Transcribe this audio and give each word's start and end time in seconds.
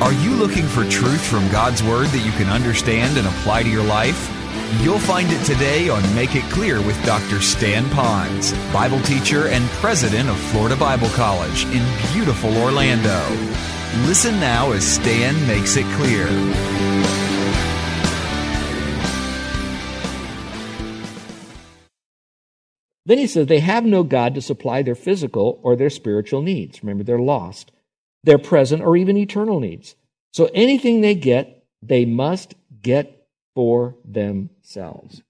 Are 0.00 0.14
you 0.14 0.30
looking 0.30 0.66
for 0.66 0.84
truth 0.84 1.22
from 1.22 1.46
God's 1.50 1.82
Word 1.82 2.06
that 2.08 2.24
you 2.24 2.32
can 2.32 2.48
understand 2.48 3.18
and 3.18 3.26
apply 3.26 3.64
to 3.64 3.68
your 3.68 3.84
life? 3.84 4.30
You'll 4.80 4.98
find 4.98 5.30
it 5.30 5.44
today 5.44 5.90
on 5.90 6.02
Make 6.14 6.34
It 6.34 6.44
Clear 6.44 6.80
with 6.80 6.96
Dr. 7.04 7.42
Stan 7.42 7.84
Ponz, 7.90 8.54
Bible 8.72 9.02
teacher 9.02 9.48
and 9.48 9.62
president 9.72 10.30
of 10.30 10.38
Florida 10.38 10.74
Bible 10.74 11.10
College 11.10 11.66
in 11.66 11.84
beautiful 12.14 12.56
Orlando. 12.56 13.20
Listen 14.06 14.40
now 14.40 14.72
as 14.72 14.86
Stan 14.86 15.34
makes 15.46 15.76
it 15.76 15.84
clear. 15.96 16.24
Then 23.04 23.18
he 23.18 23.26
says 23.26 23.48
they 23.48 23.60
have 23.60 23.84
no 23.84 24.02
God 24.02 24.34
to 24.34 24.40
supply 24.40 24.80
their 24.80 24.94
physical 24.94 25.60
or 25.62 25.76
their 25.76 25.90
spiritual 25.90 26.40
needs. 26.40 26.82
Remember, 26.82 27.04
they're 27.04 27.18
lost. 27.18 27.70
Their 28.24 28.38
present 28.38 28.82
or 28.82 28.96
even 28.96 29.16
eternal 29.16 29.60
needs. 29.60 29.94
So 30.32 30.50
anything 30.54 31.00
they 31.00 31.14
get, 31.14 31.64
they 31.82 32.04
must 32.04 32.54
get 32.82 33.26
for 33.54 33.96
themselves. 34.04 35.22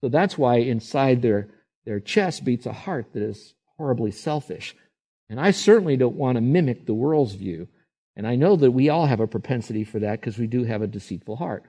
So 0.00 0.08
that's 0.08 0.38
why 0.38 0.56
inside 0.56 1.22
their, 1.22 1.48
their 1.84 2.00
chest 2.00 2.44
beats 2.44 2.66
a 2.66 2.72
heart 2.72 3.12
that 3.14 3.22
is 3.22 3.54
horribly 3.76 4.10
selfish. 4.10 4.76
And 5.28 5.40
I 5.40 5.50
certainly 5.50 5.96
don't 5.96 6.16
want 6.16 6.36
to 6.36 6.40
mimic 6.40 6.86
the 6.86 6.94
world's 6.94 7.34
view. 7.34 7.68
And 8.16 8.26
I 8.26 8.36
know 8.36 8.56
that 8.56 8.70
we 8.70 8.88
all 8.88 9.06
have 9.06 9.20
a 9.20 9.26
propensity 9.26 9.84
for 9.84 9.98
that 10.00 10.20
because 10.20 10.38
we 10.38 10.46
do 10.46 10.64
have 10.64 10.82
a 10.82 10.86
deceitful 10.86 11.36
heart. 11.36 11.64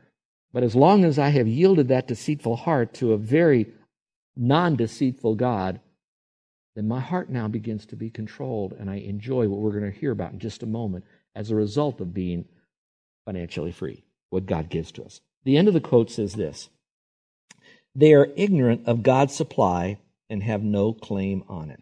But 0.52 0.64
as 0.64 0.76
long 0.76 1.06
as 1.06 1.20
I 1.20 1.30
have 1.30 1.48
yielded 1.48 1.90
that 1.90 2.08
deceitful 2.08 2.56
heart 2.56 2.94
to 2.96 3.14
a 3.14 3.18
very 3.18 3.68
non 4.36 4.76
deceitful 4.76 5.36
God, 5.36 5.80
then 6.80 6.88
my 6.88 7.02
heart 7.02 7.30
now 7.30 7.50
begins 7.50 7.86
to 7.88 7.98
be 7.98 8.10
controlled, 8.10 8.72
and 8.72 8.90
I 8.90 8.96
enjoy 8.96 9.50
what 9.50 9.60
we're 9.60 9.78
going 9.78 9.92
to 9.92 10.00
hear 10.00 10.12
about 10.12 10.32
in 10.32 10.40
just 10.40 10.64
a 10.64 10.66
moment 10.66 11.04
as 11.36 11.52
a 11.52 11.56
result 11.56 12.00
of 12.00 12.14
being 12.14 12.46
financially 13.26 13.74
free, 13.74 14.06
what 14.30 14.46
God 14.46 14.70
gives 14.70 14.94
to 14.94 15.04
us. 15.04 15.20
The 15.44 15.58
end 15.58 15.68
of 15.68 15.74
the 15.74 15.82
quote 15.82 16.10
says 16.10 16.36
this 16.36 16.70
They 17.94 18.14
are 18.14 18.30
ignorant 18.38 18.88
of 18.88 19.04
God's 19.04 19.36
supply 19.36 20.00
and 20.30 20.42
have 20.42 20.64
no 20.64 20.94
claim 20.94 21.44
on 21.50 21.70
it. 21.70 21.82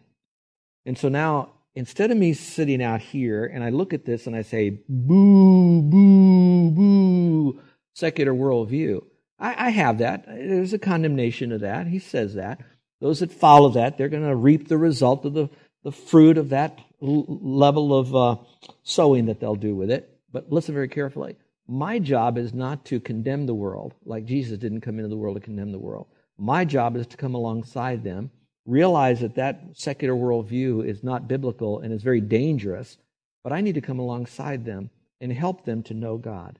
And 0.84 0.98
so 0.98 1.08
now, 1.08 1.50
instead 1.76 2.10
of 2.10 2.16
me 2.16 2.32
sitting 2.32 2.82
out 2.82 3.00
here 3.00 3.46
and 3.46 3.62
I 3.62 3.70
look 3.70 3.94
at 3.94 4.04
this 4.04 4.26
and 4.26 4.34
I 4.34 4.42
say, 4.42 4.80
boo, 4.88 5.80
boo, 5.80 6.70
boo, 6.72 7.60
secular 7.94 8.32
worldview, 8.32 9.04
I, 9.38 9.68
I 9.68 9.70
have 9.70 9.98
that. 9.98 10.26
There's 10.26 10.72
a 10.72 10.78
condemnation 10.80 11.52
of 11.52 11.60
that. 11.60 11.86
He 11.86 12.00
says 12.00 12.34
that. 12.34 12.58
Those 13.00 13.20
that 13.20 13.32
follow 13.32 13.70
that, 13.70 13.96
they're 13.96 14.08
going 14.08 14.24
to 14.24 14.34
reap 14.34 14.68
the 14.68 14.78
result 14.78 15.24
of 15.24 15.34
the, 15.34 15.48
the 15.84 15.92
fruit 15.92 16.38
of 16.38 16.50
that 16.50 16.78
level 17.00 17.96
of 17.96 18.14
uh, 18.14 18.36
sowing 18.82 19.26
that 19.26 19.40
they'll 19.40 19.54
do 19.54 19.74
with 19.74 19.90
it. 19.90 20.18
But 20.32 20.52
listen 20.52 20.74
very 20.74 20.88
carefully. 20.88 21.36
My 21.68 21.98
job 21.98 22.38
is 22.38 22.54
not 22.54 22.84
to 22.86 22.98
condemn 22.98 23.46
the 23.46 23.54
world, 23.54 23.94
like 24.04 24.24
Jesus 24.24 24.58
didn't 24.58 24.80
come 24.80 24.98
into 24.98 25.08
the 25.08 25.16
world 25.16 25.36
to 25.36 25.40
condemn 25.40 25.70
the 25.70 25.78
world. 25.78 26.06
My 26.38 26.64
job 26.64 26.96
is 26.96 27.06
to 27.08 27.16
come 27.16 27.34
alongside 27.34 28.02
them, 28.02 28.30
realize 28.64 29.20
that 29.20 29.34
that 29.36 29.60
secular 29.74 30.14
worldview 30.14 30.86
is 30.86 31.04
not 31.04 31.28
biblical 31.28 31.80
and 31.80 31.92
is 31.92 32.02
very 32.02 32.20
dangerous, 32.20 32.96
but 33.44 33.52
I 33.52 33.60
need 33.60 33.74
to 33.74 33.80
come 33.80 33.98
alongside 33.98 34.64
them 34.64 34.90
and 35.20 35.32
help 35.32 35.64
them 35.64 35.82
to 35.84 35.94
know 35.94 36.16
God. 36.16 36.58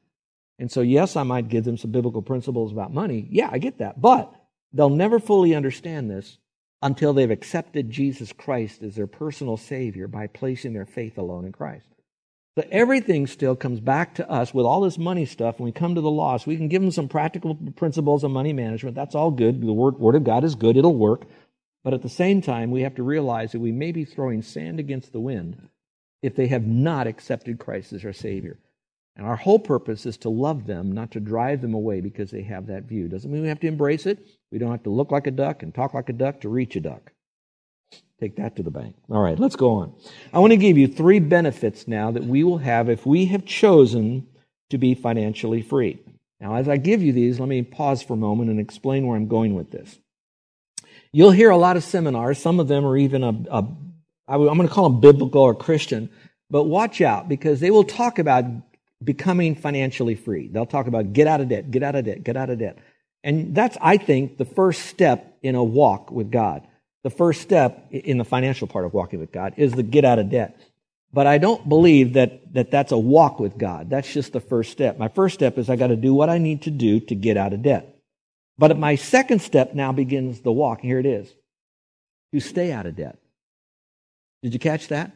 And 0.58 0.70
so, 0.70 0.80
yes, 0.80 1.16
I 1.16 1.22
might 1.22 1.48
give 1.48 1.64
them 1.64 1.76
some 1.76 1.92
biblical 1.92 2.22
principles 2.22 2.72
about 2.72 2.92
money. 2.92 3.28
Yeah, 3.30 3.48
I 3.50 3.58
get 3.58 3.78
that. 3.78 4.00
But 4.00 4.34
they'll 4.72 4.90
never 4.90 5.18
fully 5.18 5.54
understand 5.54 6.10
this 6.10 6.38
until 6.82 7.12
they've 7.12 7.30
accepted 7.30 7.90
Jesus 7.90 8.32
Christ 8.32 8.82
as 8.82 8.94
their 8.94 9.06
personal 9.06 9.56
Savior 9.56 10.06
by 10.06 10.26
placing 10.26 10.72
their 10.72 10.86
faith 10.86 11.18
alone 11.18 11.44
in 11.44 11.52
Christ. 11.52 11.88
So 12.56 12.66
everything 12.70 13.26
still 13.26 13.54
comes 13.54 13.78
back 13.78 14.16
to 14.16 14.28
us 14.28 14.52
with 14.52 14.66
all 14.66 14.80
this 14.80 14.98
money 14.98 15.26
stuff. 15.26 15.58
When 15.58 15.66
we 15.66 15.72
come 15.72 15.94
to 15.94 16.00
the 16.00 16.10
loss, 16.10 16.46
we 16.46 16.56
can 16.56 16.68
give 16.68 16.82
them 16.82 16.90
some 16.90 17.08
practical 17.08 17.54
principles 17.54 18.24
of 18.24 18.32
money 18.32 18.52
management. 18.52 18.96
That's 18.96 19.14
all 19.14 19.30
good. 19.30 19.60
The 19.60 19.72
word, 19.72 19.98
word 19.98 20.16
of 20.16 20.24
God 20.24 20.42
is 20.42 20.56
good. 20.56 20.76
It'll 20.76 20.94
work. 20.94 21.22
But 21.84 21.94
at 21.94 22.02
the 22.02 22.08
same 22.08 22.42
time, 22.42 22.70
we 22.70 22.82
have 22.82 22.96
to 22.96 23.02
realize 23.04 23.52
that 23.52 23.60
we 23.60 23.70
may 23.70 23.92
be 23.92 24.04
throwing 24.04 24.42
sand 24.42 24.80
against 24.80 25.12
the 25.12 25.20
wind 25.20 25.68
if 26.20 26.34
they 26.34 26.48
have 26.48 26.66
not 26.66 27.06
accepted 27.06 27.60
Christ 27.60 27.92
as 27.92 28.04
our 28.04 28.12
Savior. 28.12 28.58
And 29.18 29.26
our 29.26 29.36
whole 29.36 29.58
purpose 29.58 30.06
is 30.06 30.16
to 30.18 30.28
love 30.28 30.66
them, 30.66 30.92
not 30.92 31.10
to 31.10 31.20
drive 31.20 31.60
them 31.60 31.74
away 31.74 32.00
because 32.00 32.30
they 32.30 32.42
have 32.42 32.68
that 32.68 32.84
view. 32.84 33.08
Doesn't 33.08 33.30
mean 33.30 33.42
we 33.42 33.48
have 33.48 33.58
to 33.60 33.66
embrace 33.66 34.06
it. 34.06 34.24
We 34.52 34.58
don't 34.58 34.70
have 34.70 34.84
to 34.84 34.90
look 34.90 35.10
like 35.10 35.26
a 35.26 35.32
duck 35.32 35.64
and 35.64 35.74
talk 35.74 35.92
like 35.92 36.08
a 36.08 36.12
duck 36.12 36.40
to 36.42 36.48
reach 36.48 36.76
a 36.76 36.80
duck. 36.80 37.10
Take 38.20 38.36
that 38.36 38.54
to 38.56 38.62
the 38.62 38.70
bank. 38.70 38.94
All 39.10 39.20
right, 39.20 39.38
let's 39.38 39.56
go 39.56 39.72
on. 39.74 39.92
I 40.32 40.38
want 40.38 40.52
to 40.52 40.56
give 40.56 40.78
you 40.78 40.86
three 40.86 41.18
benefits 41.18 41.88
now 41.88 42.12
that 42.12 42.24
we 42.24 42.44
will 42.44 42.58
have 42.58 42.88
if 42.88 43.04
we 43.04 43.26
have 43.26 43.44
chosen 43.44 44.28
to 44.70 44.78
be 44.78 44.94
financially 44.94 45.62
free. 45.62 45.98
Now, 46.40 46.54
as 46.54 46.68
I 46.68 46.76
give 46.76 47.02
you 47.02 47.12
these, 47.12 47.40
let 47.40 47.48
me 47.48 47.62
pause 47.62 48.02
for 48.02 48.12
a 48.12 48.16
moment 48.16 48.50
and 48.50 48.60
explain 48.60 49.06
where 49.06 49.16
I'm 49.16 49.26
going 49.26 49.54
with 49.54 49.72
this. 49.72 49.98
You'll 51.10 51.32
hear 51.32 51.50
a 51.50 51.56
lot 51.56 51.76
of 51.76 51.82
seminars. 51.82 52.38
Some 52.38 52.60
of 52.60 52.68
them 52.68 52.86
are 52.86 52.96
even 52.96 53.24
a, 53.24 53.30
a 53.50 53.68
I'm 54.28 54.44
going 54.44 54.68
to 54.68 54.68
call 54.68 54.90
them 54.90 55.00
biblical 55.00 55.42
or 55.42 55.54
Christian, 55.54 56.10
but 56.50 56.64
watch 56.64 57.00
out 57.00 57.28
because 57.28 57.60
they 57.60 57.70
will 57.70 57.84
talk 57.84 58.18
about 58.18 58.44
becoming 59.02 59.54
financially 59.54 60.14
free. 60.14 60.48
They'll 60.48 60.66
talk 60.66 60.86
about 60.86 61.12
get 61.12 61.26
out 61.26 61.40
of 61.40 61.48
debt, 61.48 61.70
get 61.70 61.82
out 61.82 61.94
of 61.94 62.04
debt, 62.04 62.24
get 62.24 62.36
out 62.36 62.50
of 62.50 62.58
debt. 62.58 62.78
And 63.22 63.54
that's, 63.54 63.76
I 63.80 63.96
think, 63.96 64.38
the 64.38 64.44
first 64.44 64.86
step 64.86 65.38
in 65.42 65.54
a 65.54 65.64
walk 65.64 66.10
with 66.10 66.30
God. 66.30 66.66
The 67.04 67.10
first 67.10 67.40
step 67.42 67.86
in 67.90 68.18
the 68.18 68.24
financial 68.24 68.66
part 68.66 68.84
of 68.84 68.92
walking 68.94 69.20
with 69.20 69.32
God 69.32 69.54
is 69.56 69.72
the 69.72 69.82
get 69.82 70.04
out 70.04 70.18
of 70.18 70.30
debt. 70.30 70.60
But 71.12 71.26
I 71.26 71.38
don't 71.38 71.68
believe 71.68 72.14
that, 72.14 72.52
that 72.54 72.70
that's 72.70 72.92
a 72.92 72.98
walk 72.98 73.40
with 73.40 73.56
God. 73.56 73.88
That's 73.88 74.12
just 74.12 74.32
the 74.32 74.40
first 74.40 74.72
step. 74.72 74.98
My 74.98 75.08
first 75.08 75.34
step 75.34 75.56
is 75.58 75.70
I 75.70 75.76
got 75.76 75.86
to 75.86 75.96
do 75.96 76.12
what 76.12 76.28
I 76.28 76.38
need 76.38 76.62
to 76.62 76.70
do 76.70 77.00
to 77.00 77.14
get 77.14 77.36
out 77.36 77.52
of 77.52 77.62
debt. 77.62 77.96
But 78.58 78.78
my 78.78 78.96
second 78.96 79.40
step 79.40 79.74
now 79.74 79.92
begins 79.92 80.40
the 80.40 80.52
walk. 80.52 80.80
Here 80.80 80.98
it 80.98 81.06
is. 81.06 81.32
To 82.34 82.40
stay 82.40 82.72
out 82.72 82.86
of 82.86 82.96
debt. 82.96 83.18
Did 84.42 84.52
you 84.52 84.58
catch 84.58 84.88
that? 84.88 85.12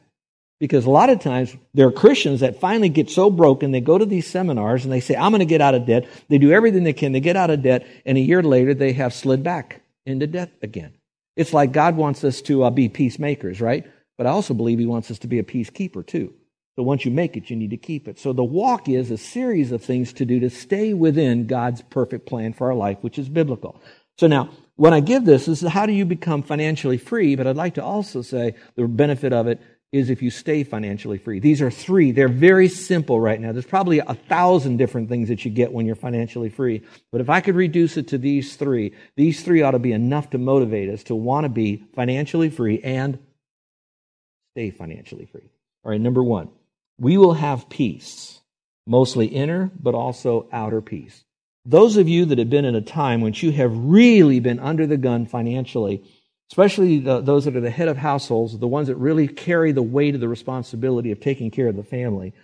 Because 0.63 0.87
a 0.87 0.91
lot 0.91 1.11
of 1.11 1.19
times 1.19 1.57
there 1.75 1.89
are 1.89 1.91
Christians 1.91 2.39
that 2.39 2.61
finally 2.61 2.89
get 2.89 3.11
so 3.11 3.31
broken, 3.31 3.73
they 3.73 3.81
go 3.81 3.99
to 3.99 4.07
these 4.07 4.29
seminars 4.29 4.85
and 4.85 4.93
they 4.93 5.01
say, 5.01 5.17
I'm 5.17 5.33
going 5.33 5.41
to 5.41 5.45
get 5.45 5.61
out 5.61 5.75
of 5.75 5.87
debt. 5.87 6.07
They 6.29 6.39
do 6.39 6.53
everything 6.53 6.85
they 6.85 6.93
can, 6.93 7.11
they 7.11 7.19
get 7.19 7.35
out 7.35 7.51
of 7.51 7.63
debt, 7.63 7.85
and 8.07 8.17
a 8.17 8.21
year 8.21 8.45
later 8.45 8.73
they 8.73 8.93
have 8.93 9.13
slid 9.13 9.43
back 9.43 9.83
into 10.07 10.29
debt 10.29 10.53
again. 10.63 10.93
It's 11.35 11.53
like 11.53 11.73
God 11.73 11.97
wants 11.97 12.23
us 12.23 12.41
to 12.43 12.63
uh, 12.63 12.71
be 12.71 12.89
peacemakers, 12.89 13.61
right? 13.61 13.85
But 14.17 14.29
I 14.29 14.31
also 14.31 14.55
believe 14.55 14.79
He 14.79 14.87
wants 14.87 15.11
us 15.11 15.19
to 15.19 15.27
be 15.27 15.41
a 15.41 15.43
peacekeeper 15.43 16.07
too. 16.07 16.33
So 16.77 16.85
once 16.85 17.05
you 17.05 17.11
make 17.11 17.37
it, 17.37 17.51
you 17.51 17.57
need 17.57 17.71
to 17.71 17.77
keep 17.77 18.07
it. 18.07 18.21
So 18.21 18.33
the 18.33 18.45
walk 18.45 18.89
is 18.89 19.11
a 19.11 19.19
series 19.19 19.73
of 19.73 19.83
things 19.83 20.13
to 20.13 20.25
do 20.25 20.39
to 20.39 20.49
stay 20.49 20.95
within 20.95 21.49
God's 21.49 21.83
perfect 21.83 22.25
plan 22.25 22.53
for 22.53 22.69
our 22.69 22.77
life, 22.77 22.99
which 23.01 23.19
is 23.19 23.29
biblical. 23.29 23.83
So 24.17 24.29
now, 24.29 24.51
when 24.77 24.95
I 24.95 25.01
give 25.01 25.25
this, 25.25 25.47
this 25.47 25.65
is 25.65 25.69
how 25.71 25.87
do 25.87 25.93
you 25.93 26.05
become 26.05 26.45
financially 26.45 26.99
free? 26.99 27.35
But 27.35 27.49
I'd 27.49 27.57
like 27.57 27.75
to 27.75 27.85
also 27.85 28.23
say 28.23 28.55
the 28.77 28.87
benefit 28.87 29.33
of 29.33 29.49
it 29.49 29.61
is 29.93 30.09
if 30.09 30.23
you 30.23 30.31
stay 30.31 30.65
financially 30.65 31.19
free. 31.19 31.39
These 31.39 31.61
are 31.61 31.71
three. 31.71 32.13
They're 32.13 32.29
very 32.29 32.69
simple 32.69 33.21
right 33.21 33.39
now. 33.39 33.53
There's 33.53 33.67
probably 33.67 33.99
a 33.99 34.15
thousand 34.15 34.79
different 34.79 35.11
things 35.11 35.29
that 35.29 35.45
you 35.45 35.51
get 35.51 35.71
when 35.71 35.85
you're 35.85 35.95
financially 35.95 36.49
free. 36.49 36.83
But 37.13 37.21
if 37.21 37.29
I 37.29 37.43
could 37.43 37.55
reduce 37.55 37.99
it 37.99 38.09
to 38.09 38.19
these 38.19 38.57
three, 38.57 38.95
these 39.17 39.43
three 39.43 39.61
ought 39.61 39.73
to 39.73 39.79
be 39.79 39.93
enough 39.93 40.31
to 40.31 40.39
motivate 40.39 40.89
us 40.89 41.05
to 41.05 41.15
want 41.15 41.45
to 41.45 41.51
be 41.51 41.85
financially 41.95 42.49
free 42.49 42.81
and 42.81 43.19
stay 44.55 44.71
financially 44.71 45.27
free. 45.27 45.51
All 45.85 45.91
right, 45.91 46.01
number 46.01 46.23
one, 46.23 46.49
we 46.99 47.19
will 47.19 47.35
have 47.35 47.69
peace, 47.69 48.41
mostly 48.87 49.27
inner, 49.27 49.71
but 49.79 49.95
also 49.95 50.49
outer 50.53 50.81
peace. 50.81 51.23
Those 51.67 51.99
of 51.99 52.09
you 52.09 52.25
that 52.27 52.39
have 52.39 52.51
been 52.51 52.65
in 52.65 52.75
a 52.75 52.81
time 52.81 53.21
when 53.21 53.35
you 53.35 53.53
have 53.53 53.77
really 53.77 54.41
been 54.41 54.59
under 54.59 54.87
the 54.87 54.97
gun 54.97 55.27
financially, 55.27 56.03
especially 56.53 56.99
the, 56.99 57.23
those 57.23 57.47
that 57.47 57.57
are 57.57 57.63
the 57.63 57.71
head 57.71 57.89
of 57.89 57.97
households, 57.97 58.59
the 58.59 58.69
ones 58.69 58.89
that 58.89 58.97
really 58.97 59.27
carry 59.27 59.73
the 59.73 59.83
weight 59.83 60.15
of 60.15 60.21
the 60.21 60.29
responsibility 60.29 61.11
of 61.11 61.19
taking 61.19 61.51
care 61.51 61.67
of 61.67 61.77
the 61.77 61.83
family. 61.83 62.35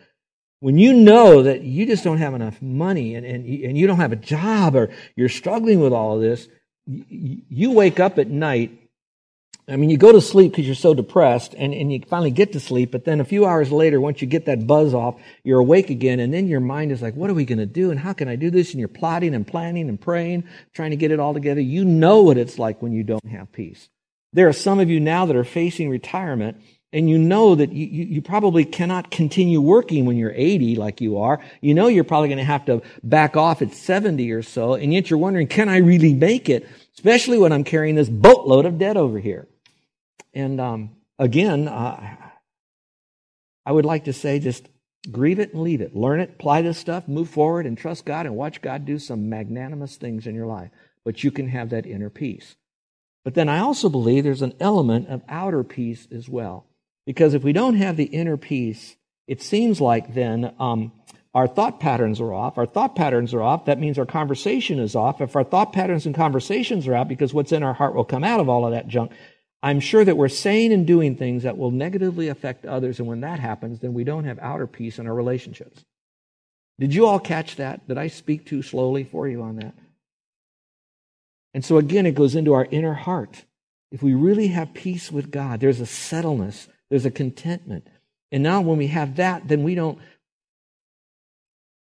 When 0.60 0.78
you 0.78 0.94
know 0.94 1.42
that 1.42 1.60
you 1.60 1.84
just 1.84 2.04
don't 2.04 2.16
have 2.16 2.32
enough 2.32 2.60
money 2.62 3.14
and, 3.14 3.26
and, 3.26 3.44
and 3.44 3.76
you 3.76 3.86
don't 3.86 3.98
have 3.98 4.12
a 4.12 4.16
job 4.16 4.74
or 4.74 4.88
you're 5.14 5.28
struggling 5.28 5.80
with 5.80 5.92
all 5.92 6.16
of 6.16 6.22
this, 6.22 6.48
you, 6.86 7.42
you 7.50 7.70
wake 7.72 8.00
up 8.00 8.18
at 8.18 8.28
night 8.28 8.78
I 9.70 9.76
mean, 9.76 9.90
you 9.90 9.98
go 9.98 10.12
to 10.12 10.20
sleep 10.22 10.52
because 10.52 10.64
you're 10.64 10.74
so 10.74 10.94
depressed 10.94 11.54
and, 11.54 11.74
and 11.74 11.92
you 11.92 12.00
finally 12.08 12.30
get 12.30 12.52
to 12.54 12.60
sleep, 12.60 12.90
but 12.90 13.04
then 13.04 13.20
a 13.20 13.24
few 13.24 13.44
hours 13.44 13.70
later, 13.70 14.00
once 14.00 14.22
you 14.22 14.26
get 14.26 14.46
that 14.46 14.66
buzz 14.66 14.94
off, 14.94 15.20
you're 15.44 15.58
awake 15.58 15.90
again, 15.90 16.20
and 16.20 16.32
then 16.32 16.46
your 16.46 16.60
mind 16.60 16.90
is 16.90 17.02
like, 17.02 17.14
what 17.14 17.28
are 17.28 17.34
we 17.34 17.44
going 17.44 17.58
to 17.58 17.66
do? 17.66 17.90
And 17.90 18.00
how 18.00 18.14
can 18.14 18.28
I 18.28 18.36
do 18.36 18.50
this? 18.50 18.70
And 18.70 18.78
you're 18.78 18.88
plotting 18.88 19.34
and 19.34 19.46
planning 19.46 19.90
and 19.90 20.00
praying, 20.00 20.44
trying 20.72 20.92
to 20.92 20.96
get 20.96 21.10
it 21.10 21.20
all 21.20 21.34
together. 21.34 21.60
You 21.60 21.84
know 21.84 22.22
what 22.22 22.38
it's 22.38 22.58
like 22.58 22.80
when 22.80 22.92
you 22.92 23.04
don't 23.04 23.26
have 23.26 23.52
peace. 23.52 23.90
There 24.32 24.48
are 24.48 24.52
some 24.52 24.78
of 24.78 24.90
you 24.90 25.00
now 25.00 25.26
that 25.26 25.36
are 25.36 25.44
facing 25.44 25.88
retirement, 25.88 26.60
and 26.92 27.08
you 27.08 27.18
know 27.18 27.54
that 27.54 27.72
you, 27.72 27.86
you, 27.86 28.04
you 28.04 28.22
probably 28.22 28.64
cannot 28.64 29.10
continue 29.10 29.60
working 29.60 30.04
when 30.06 30.16
you're 30.16 30.32
80 30.34 30.76
like 30.76 31.00
you 31.00 31.18
are. 31.18 31.40
You 31.60 31.74
know 31.74 31.88
you're 31.88 32.04
probably 32.04 32.28
going 32.28 32.38
to 32.38 32.44
have 32.44 32.64
to 32.66 32.82
back 33.02 33.36
off 33.36 33.62
at 33.62 33.72
70 33.72 34.30
or 34.32 34.42
so, 34.42 34.74
and 34.74 34.92
yet 34.92 35.10
you're 35.10 35.18
wondering, 35.18 35.46
can 35.46 35.68
I 35.68 35.78
really 35.78 36.14
make 36.14 36.48
it? 36.48 36.68
Especially 36.94 37.38
when 37.38 37.52
I'm 37.52 37.64
carrying 37.64 37.94
this 37.94 38.08
boatload 38.08 38.66
of 38.66 38.78
debt 38.78 38.96
over 38.96 39.18
here. 39.18 39.48
And 40.34 40.60
um, 40.60 40.90
again, 41.18 41.68
uh, 41.68 42.16
I 43.64 43.72
would 43.72 43.84
like 43.84 44.04
to 44.04 44.12
say 44.12 44.38
just 44.38 44.68
grieve 45.10 45.38
it 45.38 45.52
and 45.52 45.62
leave 45.62 45.80
it. 45.80 45.94
Learn 45.94 46.20
it, 46.20 46.30
apply 46.30 46.62
this 46.62 46.78
stuff, 46.78 47.08
move 47.08 47.28
forward, 47.28 47.66
and 47.66 47.76
trust 47.76 48.04
God 48.04 48.26
and 48.26 48.36
watch 48.36 48.62
God 48.62 48.84
do 48.84 48.98
some 48.98 49.28
magnanimous 49.28 49.96
things 49.96 50.26
in 50.26 50.34
your 50.34 50.46
life. 50.46 50.70
But 51.04 51.24
you 51.24 51.30
can 51.30 51.48
have 51.48 51.70
that 51.70 51.86
inner 51.86 52.10
peace. 52.10 52.56
But 53.24 53.34
then 53.34 53.48
I 53.48 53.58
also 53.58 53.88
believe 53.88 54.24
there's 54.24 54.42
an 54.42 54.54
element 54.60 55.08
of 55.08 55.22
outer 55.28 55.64
peace 55.64 56.06
as 56.12 56.28
well. 56.28 56.66
Because 57.06 57.34
if 57.34 57.42
we 57.42 57.52
don't 57.52 57.76
have 57.76 57.96
the 57.96 58.04
inner 58.04 58.36
peace, 58.36 58.96
it 59.26 59.42
seems 59.42 59.80
like 59.80 60.14
then 60.14 60.54
um, 60.58 60.92
our 61.34 61.46
thought 61.46 61.80
patterns 61.80 62.20
are 62.20 62.32
off. 62.32 62.58
Our 62.58 62.66
thought 62.66 62.96
patterns 62.96 63.34
are 63.34 63.42
off. 63.42 63.66
That 63.66 63.78
means 63.78 63.98
our 63.98 64.06
conversation 64.06 64.78
is 64.78 64.94
off. 64.94 65.20
If 65.20 65.36
our 65.36 65.44
thought 65.44 65.72
patterns 65.72 66.06
and 66.06 66.14
conversations 66.14 66.86
are 66.86 66.94
out, 66.94 67.08
because 67.08 67.34
what's 67.34 67.52
in 67.52 67.62
our 67.62 67.74
heart 67.74 67.94
will 67.94 68.04
come 68.04 68.24
out 68.24 68.40
of 68.40 68.48
all 68.48 68.66
of 68.66 68.72
that 68.72 68.88
junk, 68.88 69.12
I'm 69.62 69.80
sure 69.80 70.04
that 70.04 70.16
we're 70.16 70.28
saying 70.28 70.72
and 70.72 70.86
doing 70.86 71.16
things 71.16 71.42
that 71.42 71.58
will 71.58 71.70
negatively 71.70 72.28
affect 72.28 72.64
others. 72.64 72.98
And 72.98 73.08
when 73.08 73.20
that 73.20 73.40
happens, 73.40 73.80
then 73.80 73.92
we 73.92 74.04
don't 74.04 74.24
have 74.24 74.38
outer 74.38 74.66
peace 74.66 74.98
in 74.98 75.06
our 75.06 75.14
relationships. 75.14 75.84
Did 76.78 76.94
you 76.94 77.06
all 77.06 77.18
catch 77.18 77.56
that? 77.56 77.86
Did 77.88 77.98
I 77.98 78.06
speak 78.06 78.46
too 78.46 78.62
slowly 78.62 79.04
for 79.04 79.26
you 79.28 79.42
on 79.42 79.56
that? 79.56 79.74
And 81.54 81.64
so 81.64 81.78
again, 81.78 82.06
it 82.06 82.14
goes 82.14 82.34
into 82.34 82.54
our 82.54 82.66
inner 82.70 82.94
heart. 82.94 83.44
If 83.90 84.02
we 84.02 84.14
really 84.14 84.48
have 84.48 84.74
peace 84.74 85.10
with 85.10 85.30
God, 85.30 85.60
there's 85.60 85.80
a 85.80 85.84
settledness, 85.84 86.68
there's 86.90 87.06
a 87.06 87.10
contentment. 87.10 87.88
And 88.30 88.42
now 88.42 88.60
when 88.60 88.76
we 88.78 88.88
have 88.88 89.16
that, 89.16 89.48
then 89.48 89.62
we 89.62 89.74
don't 89.74 89.98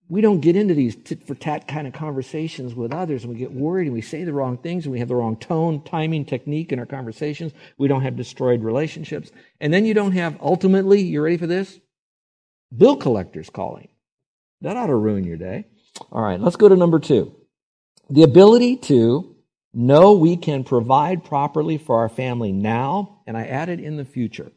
we 0.08 0.22
don't 0.22 0.40
get 0.40 0.56
into 0.56 0.76
these 0.76 0.96
tit 0.96 1.26
for 1.26 1.34
tat 1.34 1.68
kind 1.68 1.88
of 1.88 1.94
conversations 1.94 2.76
with 2.76 2.94
others 2.94 3.24
and 3.24 3.34
we 3.34 3.40
get 3.40 3.52
worried 3.52 3.88
and 3.88 3.94
we 3.94 4.02
say 4.02 4.24
the 4.24 4.34
wrong 4.34 4.58
things 4.58 4.86
and 4.86 4.94
we 4.94 5.00
have 5.00 5.08
the 5.08 5.16
wrong 5.16 5.36
tone, 5.36 5.82
timing, 5.84 6.26
technique 6.26 6.72
in 6.72 6.78
our 6.78 6.86
conversations. 6.86 7.54
We 7.78 7.88
don't 7.88 8.04
have 8.04 8.16
destroyed 8.16 8.64
relationships. 8.64 9.32
And 9.60 9.74
then 9.74 9.84
you 9.84 9.96
don't 9.96 10.12
have, 10.12 10.38
ultimately, 10.42 11.02
you 11.02 11.22
ready 11.22 11.38
for 11.38 11.48
this? 11.48 11.80
Bill 12.76 12.98
collectors 12.98 13.50
calling. 13.50 13.88
That 14.62 14.78
ought 14.78 14.88
to 14.88 14.96
ruin 14.96 15.24
your 15.24 15.38
day. 15.38 15.66
All 16.12 16.22
right, 16.22 16.40
let's 16.40 16.56
go 16.56 16.70
to 16.70 16.76
number 16.76 17.00
two. 17.00 17.36
The 18.10 18.24
ability 18.24 18.78
to 18.78 19.35
know 19.75 20.13
we 20.13 20.38
can 20.38 20.63
provide 20.63 21.24
properly 21.24 21.77
for 21.77 21.98
our 21.98 22.10
family 22.10 22.51
now, 22.51 23.19
and 23.27 23.38
I 23.38 23.45
added 23.45 23.80
in 23.80 23.98
the 23.98 24.06
future. 24.06 24.51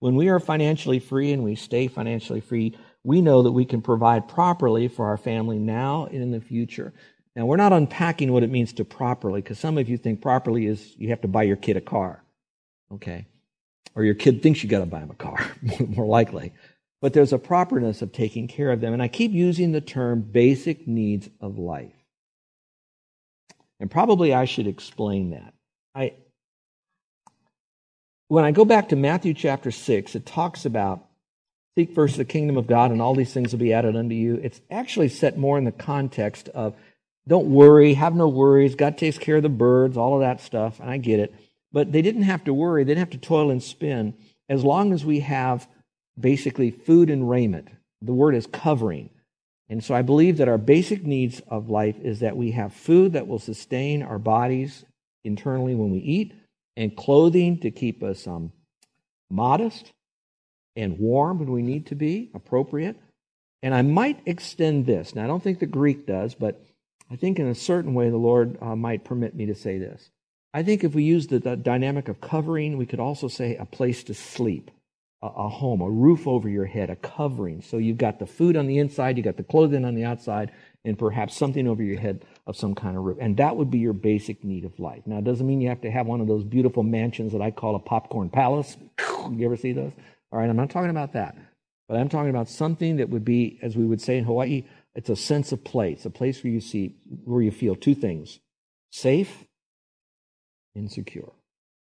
When 0.00 0.16
we 0.16 0.28
are 0.28 0.40
financially 0.40 0.98
free 0.98 1.32
and 1.32 1.44
we 1.44 1.54
stay 1.54 1.86
financially 1.86 2.40
free, 2.40 2.76
we 3.04 3.20
know 3.20 3.42
that 3.42 3.52
we 3.52 3.64
can 3.64 3.80
provide 3.80 4.28
properly 4.28 4.88
for 4.88 5.06
our 5.06 5.16
family 5.16 5.58
now 5.58 6.06
and 6.06 6.22
in 6.22 6.30
the 6.30 6.40
future. 6.40 6.92
Now, 7.36 7.46
we're 7.46 7.56
not 7.56 7.72
unpacking 7.72 8.32
what 8.32 8.42
it 8.42 8.50
means 8.50 8.72
to 8.74 8.84
properly, 8.84 9.40
because 9.40 9.58
some 9.58 9.78
of 9.78 9.88
you 9.88 9.96
think 9.96 10.20
properly 10.20 10.66
is 10.66 10.94
you 10.98 11.08
have 11.10 11.20
to 11.22 11.28
buy 11.28 11.44
your 11.44 11.56
kid 11.56 11.76
a 11.76 11.80
car, 11.80 12.22
okay? 12.92 13.26
Or 13.94 14.04
your 14.04 14.14
kid 14.14 14.42
thinks 14.42 14.62
you 14.62 14.68
got 14.68 14.80
to 14.80 14.86
buy 14.86 15.00
him 15.00 15.10
a 15.10 15.14
car, 15.14 15.38
more 15.88 16.06
likely. 16.06 16.52
But 17.00 17.12
there's 17.12 17.32
a 17.32 17.38
properness 17.38 18.02
of 18.02 18.12
taking 18.12 18.48
care 18.48 18.70
of 18.70 18.80
them. 18.80 18.92
And 18.92 19.02
I 19.02 19.08
keep 19.08 19.32
using 19.32 19.72
the 19.72 19.80
term 19.80 20.22
basic 20.22 20.88
needs 20.88 21.28
of 21.40 21.58
life. 21.58 21.92
And 23.80 23.90
probably 23.90 24.32
I 24.32 24.44
should 24.44 24.66
explain 24.66 25.30
that. 25.30 25.54
I, 25.94 26.14
when 28.28 28.44
I 28.44 28.50
go 28.50 28.64
back 28.64 28.88
to 28.90 28.96
Matthew 28.96 29.34
chapter 29.34 29.70
6, 29.70 30.14
it 30.14 30.26
talks 30.26 30.64
about 30.64 31.06
Seek 31.76 31.92
first 31.92 32.16
the 32.16 32.24
kingdom 32.24 32.56
of 32.56 32.68
God, 32.68 32.92
and 32.92 33.02
all 33.02 33.16
these 33.16 33.32
things 33.32 33.50
will 33.50 33.58
be 33.58 33.72
added 33.72 33.96
unto 33.96 34.14
you. 34.14 34.36
It's 34.36 34.60
actually 34.70 35.08
set 35.08 35.36
more 35.36 35.58
in 35.58 35.64
the 35.64 35.72
context 35.72 36.48
of 36.50 36.76
don't 37.26 37.50
worry, 37.50 37.94
have 37.94 38.14
no 38.14 38.28
worries. 38.28 38.76
God 38.76 38.96
takes 38.96 39.18
care 39.18 39.36
of 39.36 39.42
the 39.42 39.48
birds, 39.48 39.96
all 39.96 40.14
of 40.14 40.20
that 40.20 40.40
stuff, 40.40 40.78
and 40.78 40.88
I 40.88 40.98
get 40.98 41.18
it. 41.18 41.34
But 41.72 41.90
they 41.90 42.02
didn't 42.02 42.22
have 42.22 42.44
to 42.44 42.54
worry, 42.54 42.84
they 42.84 42.94
didn't 42.94 43.10
have 43.10 43.20
to 43.20 43.26
toil 43.26 43.50
and 43.50 43.62
spin 43.62 44.14
as 44.48 44.62
long 44.62 44.92
as 44.92 45.04
we 45.04 45.20
have 45.20 45.66
basically 46.18 46.70
food 46.70 47.10
and 47.10 47.28
raiment. 47.28 47.68
The 48.02 48.12
word 48.12 48.36
is 48.36 48.46
covering. 48.46 49.10
And 49.74 49.82
so 49.82 49.92
I 49.92 50.02
believe 50.02 50.36
that 50.36 50.46
our 50.46 50.56
basic 50.56 51.04
needs 51.04 51.42
of 51.48 51.68
life 51.68 51.96
is 52.00 52.20
that 52.20 52.36
we 52.36 52.52
have 52.52 52.72
food 52.72 53.14
that 53.14 53.26
will 53.26 53.40
sustain 53.40 54.04
our 54.04 54.20
bodies 54.20 54.84
internally 55.24 55.74
when 55.74 55.90
we 55.90 55.98
eat, 55.98 56.32
and 56.76 56.96
clothing 56.96 57.58
to 57.58 57.72
keep 57.72 58.00
us 58.00 58.28
um, 58.28 58.52
modest 59.32 59.90
and 60.76 60.96
warm 61.00 61.40
when 61.40 61.50
we 61.50 61.62
need 61.62 61.86
to 61.86 61.96
be, 61.96 62.30
appropriate. 62.34 62.96
And 63.64 63.74
I 63.74 63.82
might 63.82 64.20
extend 64.26 64.86
this. 64.86 65.12
Now, 65.12 65.24
I 65.24 65.26
don't 65.26 65.42
think 65.42 65.58
the 65.58 65.66
Greek 65.66 66.06
does, 66.06 66.36
but 66.36 66.64
I 67.10 67.16
think 67.16 67.40
in 67.40 67.48
a 67.48 67.54
certain 67.56 67.94
way 67.94 68.10
the 68.10 68.16
Lord 68.16 68.56
uh, 68.62 68.76
might 68.76 69.02
permit 69.02 69.34
me 69.34 69.46
to 69.46 69.56
say 69.56 69.78
this. 69.78 70.08
I 70.52 70.62
think 70.62 70.84
if 70.84 70.94
we 70.94 71.02
use 71.02 71.26
the, 71.26 71.40
the, 71.40 71.56
dynamic 71.56 72.06
of 72.06 72.20
covering, 72.20 72.76
we 72.76 72.86
could 72.86 73.00
also 73.00 73.26
say 73.26 73.56
a 73.56 73.66
place 73.66 74.04
to 74.04 74.14
sleep, 74.14 74.70
a, 75.24 75.26
a 75.26 75.48
home, 75.48 75.80
a 75.80 75.90
roof 75.90 76.26
over 76.26 76.48
your 76.48 76.66
head, 76.66 76.90
a 76.90 76.96
covering. 76.96 77.62
So 77.62 77.78
you've 77.78 77.98
got 77.98 78.18
the 78.18 78.26
food 78.26 78.56
on 78.56 78.66
the 78.66 78.78
inside, 78.78 79.16
you've 79.16 79.24
got 79.24 79.38
the 79.38 79.42
clothing 79.42 79.84
on 79.84 79.94
the 79.94 80.04
outside, 80.04 80.52
and 80.84 80.98
perhaps 80.98 81.36
something 81.36 81.66
over 81.66 81.82
your 81.82 81.98
head 81.98 82.24
of 82.46 82.56
some 82.56 82.74
kind 82.74 82.96
of 82.96 83.04
roof. 83.04 83.16
And 83.20 83.36
that 83.38 83.56
would 83.56 83.70
be 83.70 83.78
your 83.78 83.94
basic 83.94 84.44
need 84.44 84.64
of 84.64 84.78
life. 84.78 85.02
Now, 85.06 85.18
it 85.18 85.24
doesn't 85.24 85.46
mean 85.46 85.60
you 85.60 85.70
have 85.70 85.80
to 85.80 85.90
have 85.90 86.06
one 86.06 86.20
of 86.20 86.28
those 86.28 86.44
beautiful 86.44 86.82
mansions 86.82 87.32
that 87.32 87.40
I 87.40 87.50
call 87.50 87.74
a 87.74 87.80
popcorn 87.80 88.28
palace. 88.28 88.76
You 89.30 89.46
ever 89.46 89.56
see 89.56 89.72
those? 89.72 89.92
All 90.30 90.38
right, 90.38 90.50
I'm 90.50 90.56
not 90.56 90.70
talking 90.70 90.90
about 90.90 91.14
that. 91.14 91.36
But 91.88 91.98
I'm 91.98 92.08
talking 92.08 92.30
about 92.30 92.48
something 92.48 92.96
that 92.96 93.08
would 93.10 93.24
be, 93.24 93.58
as 93.62 93.76
we 93.76 93.84
would 93.84 94.00
say 94.00 94.18
in 94.18 94.24
Hawaii, 94.24 94.64
it's 94.94 95.10
a 95.10 95.16
sense 95.16 95.52
of 95.52 95.64
place, 95.64 96.04
a 96.04 96.10
place 96.10 96.42
where 96.42 96.52
you 96.52 96.60
see, 96.60 96.94
where 97.24 97.42
you 97.42 97.50
feel 97.50 97.74
two 97.74 97.94
things 97.94 98.40
safe 98.90 99.44
and 100.74 100.90
secure. 100.90 101.32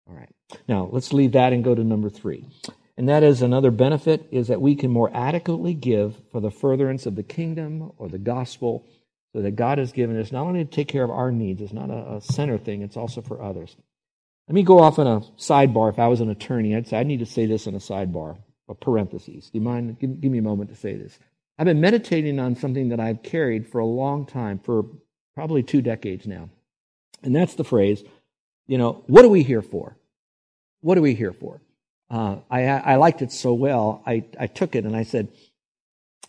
All 0.07 0.15
right. 0.15 0.29
Now, 0.67 0.89
let's 0.91 1.11
leave 1.11 1.33
that 1.33 1.53
and 1.53 1.63
go 1.63 1.75
to 1.75 1.83
number 1.83 2.09
three. 2.09 2.45
And 2.97 3.09
that 3.09 3.23
is 3.23 3.41
another 3.41 3.71
benefit 3.71 4.27
is 4.31 4.47
that 4.47 4.61
we 4.61 4.75
can 4.75 4.89
more 4.89 5.11
adequately 5.13 5.73
give 5.73 6.15
for 6.31 6.39
the 6.39 6.51
furtherance 6.51 7.05
of 7.05 7.15
the 7.15 7.23
kingdom 7.23 7.91
or 7.97 8.07
the 8.07 8.17
gospel 8.17 8.87
so 9.33 9.41
that 9.41 9.57
God 9.57 9.79
has 9.79 9.91
given 9.91 10.17
us 10.17 10.31
not 10.31 10.45
only 10.45 10.63
to 10.63 10.69
take 10.69 10.87
care 10.87 11.03
of 11.03 11.11
our 11.11 11.31
needs, 11.31 11.61
it's 11.61 11.73
not 11.73 11.89
a, 11.89 12.15
a 12.15 12.21
center 12.21 12.57
thing, 12.57 12.81
it's 12.81 12.95
also 12.95 13.21
for 13.21 13.41
others. 13.41 13.75
Let 14.47 14.55
me 14.55 14.63
go 14.63 14.79
off 14.79 14.97
on 14.99 15.07
a 15.07 15.19
sidebar. 15.37 15.91
If 15.91 15.99
I 15.99 16.07
was 16.07 16.21
an 16.21 16.29
attorney, 16.29 16.75
I'd 16.75 16.87
say 16.87 16.97
I 16.97 17.03
need 17.03 17.19
to 17.19 17.25
say 17.25 17.45
this 17.45 17.67
in 17.67 17.75
a 17.75 17.79
sidebar, 17.79 18.37
a 18.69 18.75
parenthesis. 18.75 19.49
Do 19.49 19.57
you 19.57 19.61
mind? 19.61 19.99
Give, 19.99 20.21
give 20.21 20.31
me 20.31 20.37
a 20.37 20.43
moment 20.43 20.69
to 20.69 20.75
say 20.75 20.95
this. 20.95 21.19
I've 21.57 21.65
been 21.65 21.81
meditating 21.81 22.39
on 22.39 22.55
something 22.55 22.89
that 22.89 22.99
I've 22.99 23.23
carried 23.23 23.67
for 23.67 23.79
a 23.79 23.85
long 23.85 24.25
time, 24.25 24.59
for 24.59 24.85
probably 25.33 25.63
two 25.63 25.81
decades 25.81 26.27
now. 26.27 26.49
And 27.23 27.35
that's 27.35 27.55
the 27.55 27.63
phrase, 27.63 28.03
you 28.67 28.77
know, 28.77 29.03
what 29.07 29.25
are 29.25 29.29
we 29.29 29.43
here 29.43 29.61
for? 29.61 29.97
What 30.81 30.97
are 30.97 31.01
we 31.01 31.15
here 31.15 31.33
for? 31.33 31.61
Uh, 32.09 32.37
I, 32.49 32.63
I 32.67 32.95
liked 32.95 33.21
it 33.21 33.31
so 33.31 33.53
well, 33.53 34.03
I, 34.05 34.25
I 34.39 34.47
took 34.47 34.75
it 34.75 34.85
and 34.85 34.95
I 34.95 35.03
said, 35.03 35.29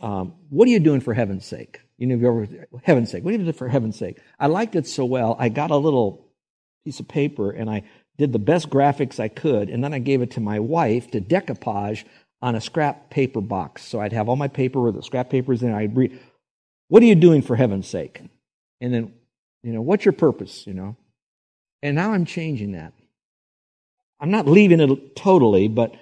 um, 0.00 0.35
what 0.49 0.68
are 0.68 0.71
you 0.71 0.80
doing 0.80 1.00
for 1.00 1.14
heaven's 1.14 1.45
sake? 1.45 1.80
You 1.99 2.06
know, 2.06 2.18
for 2.21 2.80
heaven's 2.83 3.11
sake. 3.11 3.25
What 3.25 3.30
are 3.30 3.37
you 3.37 3.42
doing 3.42 3.52
for 3.52 3.68
heaven's 3.68 3.99
sake? 3.99 4.18
I 4.38 4.47
liked 4.47 4.75
it 4.76 4.87
so 4.87 5.04
well, 5.04 5.37
I 5.38 5.49
got 5.49 5.71
a 5.71 5.76
little 5.76 6.26
piece 6.85 7.00
of 7.00 7.09
paper 7.09 7.50
and 7.50 7.68
I 7.68 7.85
did 8.18 8.33
the 8.33 8.38
best 8.38 8.71
graphics 8.71 9.21
I 9.21 9.28
could, 9.28 9.68
and 9.68 9.85
then 9.85 9.92
I 9.92 9.99
gave 9.99 10.23
it 10.23 10.33
to 10.33 10.40
my 10.40 10.59
wife 10.59 11.11
to 11.11 11.21
decoupage 11.21 12.04
on 12.40 12.54
a 12.54 12.61
scrap 12.61 13.11
paper 13.11 13.40
box. 13.40 13.83
So 13.83 14.00
I'd 14.00 14.12
have 14.12 14.28
all 14.28 14.37
my 14.37 14.49
paper 14.49 14.80
with 14.80 14.95
the 14.95 15.02
scrap 15.02 15.30
papers 15.30 15.62
in. 15.62 15.73
I'd 15.73 15.97
read, 15.97 16.18
"What 16.88 17.02
are 17.02 17.06
you 17.06 17.14
doing 17.14 17.42
for 17.42 17.56
heaven's 17.56 17.88
sake?" 17.88 18.23
And 18.80 18.92
then, 18.92 19.12
you 19.62 19.73
know, 19.73 19.83
what's 19.83 20.04
your 20.04 20.12
purpose? 20.12 20.66
You 20.66 20.75
know, 20.75 20.97
and 21.83 21.95
now 21.95 22.12
I'm 22.12 22.25
changing 22.25 22.73
that. 22.73 22.92
I'm 24.20 24.30
not 24.30 24.46
leaving 24.46 24.80
it 24.80 25.16
totally, 25.16 25.68
but 25.68 25.94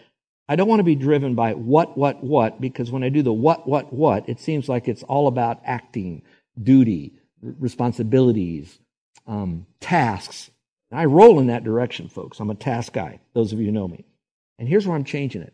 I 0.48 0.56
don't 0.56 0.68
want 0.68 0.80
to 0.80 0.84
be 0.84 0.94
driven 0.94 1.34
by 1.34 1.54
what, 1.54 1.96
what, 1.96 2.22
what, 2.22 2.60
because 2.60 2.90
when 2.90 3.02
I 3.02 3.08
do 3.08 3.22
the 3.22 3.32
what, 3.32 3.66
what, 3.66 3.92
what, 3.92 4.28
it 4.28 4.40
seems 4.40 4.68
like 4.68 4.88
it's 4.88 5.02
all 5.02 5.26
about 5.26 5.60
acting, 5.64 6.22
duty, 6.62 7.14
responsibilities, 7.40 8.78
um, 9.26 9.66
tasks, 9.80 10.50
I 10.92 11.06
roll 11.06 11.40
in 11.40 11.48
that 11.48 11.64
direction, 11.64 12.08
folks. 12.08 12.38
I'm 12.38 12.50
a 12.50 12.54
task 12.54 12.92
guy, 12.92 13.18
those 13.32 13.52
of 13.52 13.58
you 13.58 13.66
who 13.66 13.72
know 13.72 13.88
me. 13.88 14.04
And 14.58 14.68
here's 14.68 14.86
where 14.86 14.96
I'm 14.96 15.04
changing 15.04 15.42
it. 15.42 15.52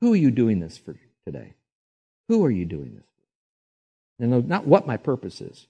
Who 0.00 0.14
are 0.14 0.16
you 0.16 0.30
doing 0.30 0.60
this 0.60 0.78
for 0.78 0.96
today? 1.26 1.54
Who 2.28 2.44
are 2.44 2.50
you 2.50 2.64
doing 2.64 2.94
this 2.94 3.04
for? 3.04 4.24
And 4.24 4.48
not 4.48 4.66
what 4.66 4.86
my 4.86 4.96
purpose 4.96 5.40
is. 5.42 5.66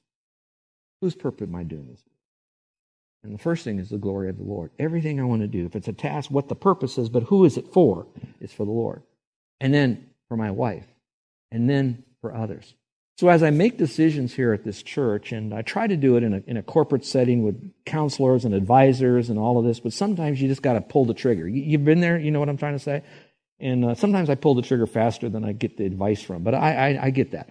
Whose 1.00 1.14
purpose 1.14 1.48
am 1.48 1.56
I 1.56 1.64
doing 1.64 1.88
this? 1.88 2.02
And 3.22 3.34
the 3.34 3.38
first 3.38 3.64
thing 3.64 3.78
is 3.78 3.90
the 3.90 3.98
glory 3.98 4.30
of 4.30 4.38
the 4.38 4.44
Lord. 4.44 4.70
Everything 4.78 5.20
I 5.20 5.24
want 5.24 5.42
to 5.42 5.46
do, 5.46 5.66
if 5.66 5.76
it's 5.76 5.88
a 5.88 5.92
task, 5.92 6.30
what 6.30 6.48
the 6.48 6.54
purpose 6.54 6.96
is, 6.96 7.08
but 7.08 7.24
who 7.24 7.44
is 7.44 7.56
it 7.56 7.72
for? 7.72 8.06
It's 8.40 8.54
for 8.54 8.64
the 8.64 8.72
Lord. 8.72 9.02
And 9.60 9.74
then 9.74 10.08
for 10.28 10.36
my 10.36 10.50
wife. 10.50 10.86
And 11.52 11.68
then 11.68 12.04
for 12.20 12.34
others. 12.34 12.74
So 13.18 13.28
as 13.28 13.42
I 13.42 13.50
make 13.50 13.76
decisions 13.76 14.32
here 14.32 14.54
at 14.54 14.64
this 14.64 14.82
church, 14.82 15.32
and 15.32 15.52
I 15.52 15.60
try 15.60 15.86
to 15.86 15.96
do 15.96 16.16
it 16.16 16.22
in 16.22 16.32
a, 16.32 16.42
in 16.46 16.56
a 16.56 16.62
corporate 16.62 17.04
setting 17.04 17.42
with 17.42 17.70
counselors 17.84 18.46
and 18.46 18.54
advisors 18.54 19.28
and 19.28 19.38
all 19.38 19.58
of 19.58 19.66
this, 19.66 19.78
but 19.78 19.92
sometimes 19.92 20.40
you 20.40 20.48
just 20.48 20.62
got 20.62 20.72
to 20.72 20.80
pull 20.80 21.04
the 21.04 21.12
trigger. 21.12 21.46
You, 21.46 21.76
have 21.76 21.84
been 21.84 22.00
there, 22.00 22.18
you 22.18 22.30
know 22.30 22.40
what 22.40 22.48
I'm 22.48 22.56
trying 22.56 22.76
to 22.76 22.82
say? 22.82 23.02
And 23.58 23.84
uh, 23.84 23.94
sometimes 23.94 24.30
I 24.30 24.36
pull 24.36 24.54
the 24.54 24.62
trigger 24.62 24.86
faster 24.86 25.28
than 25.28 25.44
I 25.44 25.52
get 25.52 25.76
the 25.76 25.84
advice 25.84 26.22
from, 26.22 26.42
but 26.42 26.54
I, 26.54 26.94
I, 26.94 27.04
I 27.06 27.10
get 27.10 27.32
that. 27.32 27.50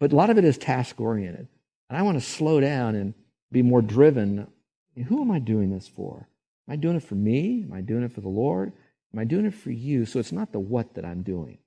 But 0.00 0.12
a 0.12 0.16
lot 0.16 0.30
of 0.30 0.38
it 0.38 0.44
is 0.44 0.56
task 0.56 0.98
oriented. 0.98 1.48
And 1.90 1.98
I 1.98 2.02
want 2.02 2.18
to 2.18 2.24
slow 2.24 2.60
down 2.60 2.94
and 2.94 3.12
be 3.52 3.60
more 3.60 3.82
driven. 3.82 4.46
Who 5.02 5.20
am 5.20 5.30
I 5.30 5.38
doing 5.38 5.70
this 5.70 5.88
for? 5.88 6.28
Am 6.68 6.72
I 6.72 6.76
doing 6.76 6.96
it 6.96 7.02
for 7.02 7.14
me? 7.14 7.64
Am 7.68 7.72
I 7.72 7.80
doing 7.80 8.04
it 8.04 8.12
for 8.12 8.20
the 8.20 8.28
Lord? 8.28 8.72
Am 9.12 9.18
I 9.18 9.24
doing 9.24 9.46
it 9.46 9.54
for 9.54 9.70
you? 9.70 10.06
So 10.06 10.18
it's 10.18 10.32
not 10.32 10.52
the 10.52 10.60
what 10.60 10.94
that 10.94 11.04
I'm 11.04 11.22
doing. 11.22 11.58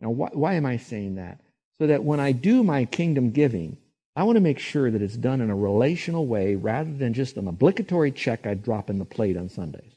Now, 0.00 0.10
why, 0.10 0.30
why 0.32 0.54
am 0.54 0.66
I 0.66 0.76
saying 0.76 1.16
that? 1.16 1.40
So 1.78 1.86
that 1.86 2.04
when 2.04 2.20
I 2.20 2.32
do 2.32 2.62
my 2.62 2.84
kingdom 2.84 3.30
giving, 3.30 3.76
I 4.14 4.22
want 4.22 4.36
to 4.36 4.42
make 4.42 4.58
sure 4.58 4.90
that 4.90 5.02
it's 5.02 5.16
done 5.16 5.40
in 5.40 5.50
a 5.50 5.56
relational 5.56 6.26
way 6.26 6.54
rather 6.56 6.92
than 6.92 7.12
just 7.12 7.36
an 7.36 7.48
obligatory 7.48 8.12
check 8.12 8.46
I 8.46 8.54
drop 8.54 8.88
in 8.88 8.98
the 8.98 9.04
plate 9.04 9.36
on 9.36 9.48
Sundays. 9.48 9.92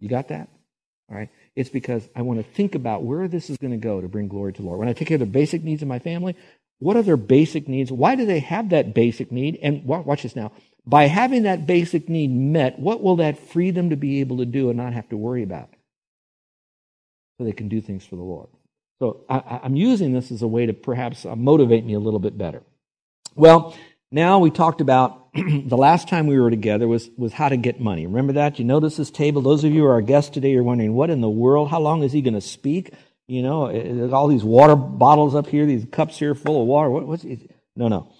You 0.00 0.08
got 0.08 0.28
that? 0.28 0.48
All 1.10 1.16
right. 1.16 1.30
It's 1.56 1.70
because 1.70 2.06
I 2.14 2.22
want 2.22 2.38
to 2.38 2.52
think 2.54 2.74
about 2.74 3.02
where 3.02 3.26
this 3.26 3.48
is 3.48 3.56
going 3.56 3.72
to 3.72 3.78
go 3.78 4.00
to 4.00 4.08
bring 4.08 4.28
glory 4.28 4.52
to 4.52 4.62
the 4.62 4.66
Lord. 4.66 4.78
When 4.78 4.88
I 4.88 4.92
take 4.92 5.08
care 5.08 5.16
of 5.16 5.20
the 5.20 5.26
basic 5.26 5.64
needs 5.64 5.82
of 5.82 5.88
my 5.88 5.98
family, 5.98 6.36
what 6.78 6.96
are 6.96 7.02
their 7.02 7.16
basic 7.16 7.66
needs? 7.68 7.90
Why 7.90 8.14
do 8.14 8.26
they 8.26 8.38
have 8.40 8.68
that 8.68 8.94
basic 8.94 9.32
need? 9.32 9.58
And 9.62 9.84
watch 9.84 10.22
this 10.22 10.36
now. 10.36 10.52
By 10.88 11.06
having 11.06 11.42
that 11.42 11.66
basic 11.66 12.08
need 12.08 12.30
met, 12.30 12.78
what 12.78 13.02
will 13.02 13.16
that 13.16 13.38
free 13.38 13.70
them 13.70 13.90
to 13.90 13.96
be 13.96 14.20
able 14.20 14.38
to 14.38 14.46
do 14.46 14.70
and 14.70 14.78
not 14.78 14.94
have 14.94 15.06
to 15.10 15.18
worry 15.18 15.42
about? 15.42 15.68
So 17.36 17.44
they 17.44 17.52
can 17.52 17.68
do 17.68 17.82
things 17.82 18.06
for 18.06 18.16
the 18.16 18.22
Lord. 18.22 18.48
So 18.98 19.20
I, 19.28 19.60
am 19.64 19.76
using 19.76 20.14
this 20.14 20.32
as 20.32 20.40
a 20.40 20.48
way 20.48 20.64
to 20.64 20.72
perhaps 20.72 21.26
uh, 21.26 21.36
motivate 21.36 21.84
me 21.84 21.92
a 21.92 21.98
little 21.98 22.18
bit 22.18 22.38
better. 22.38 22.62
Well, 23.36 23.76
now 24.10 24.38
we 24.38 24.50
talked 24.50 24.80
about 24.80 25.28
the 25.34 25.76
last 25.76 26.08
time 26.08 26.26
we 26.26 26.40
were 26.40 26.48
together 26.48 26.88
was, 26.88 27.10
was 27.18 27.34
how 27.34 27.50
to 27.50 27.58
get 27.58 27.78
money. 27.78 28.06
Remember 28.06 28.32
that? 28.32 28.58
You 28.58 28.64
notice 28.64 28.96
this 28.96 29.10
table? 29.10 29.42
Those 29.42 29.64
of 29.64 29.72
you 29.72 29.82
who 29.82 29.86
are 29.86 29.92
our 29.92 30.00
guests 30.00 30.30
today 30.30 30.52
you're 30.52 30.62
wondering, 30.62 30.94
what 30.94 31.10
in 31.10 31.20
the 31.20 31.28
world? 31.28 31.68
How 31.68 31.80
long 31.80 32.02
is 32.02 32.12
he 32.12 32.22
going 32.22 32.32
to 32.32 32.40
speak? 32.40 32.94
You 33.26 33.42
know, 33.42 34.10
all 34.10 34.26
these 34.26 34.42
water 34.42 34.74
bottles 34.74 35.34
up 35.34 35.48
here, 35.48 35.66
these 35.66 35.86
cups 35.92 36.18
here 36.18 36.34
full 36.34 36.62
of 36.62 36.66
water. 36.66 36.88
What, 36.88 37.06
what's? 37.06 37.26
No, 37.76 37.88
no. 37.88 38.10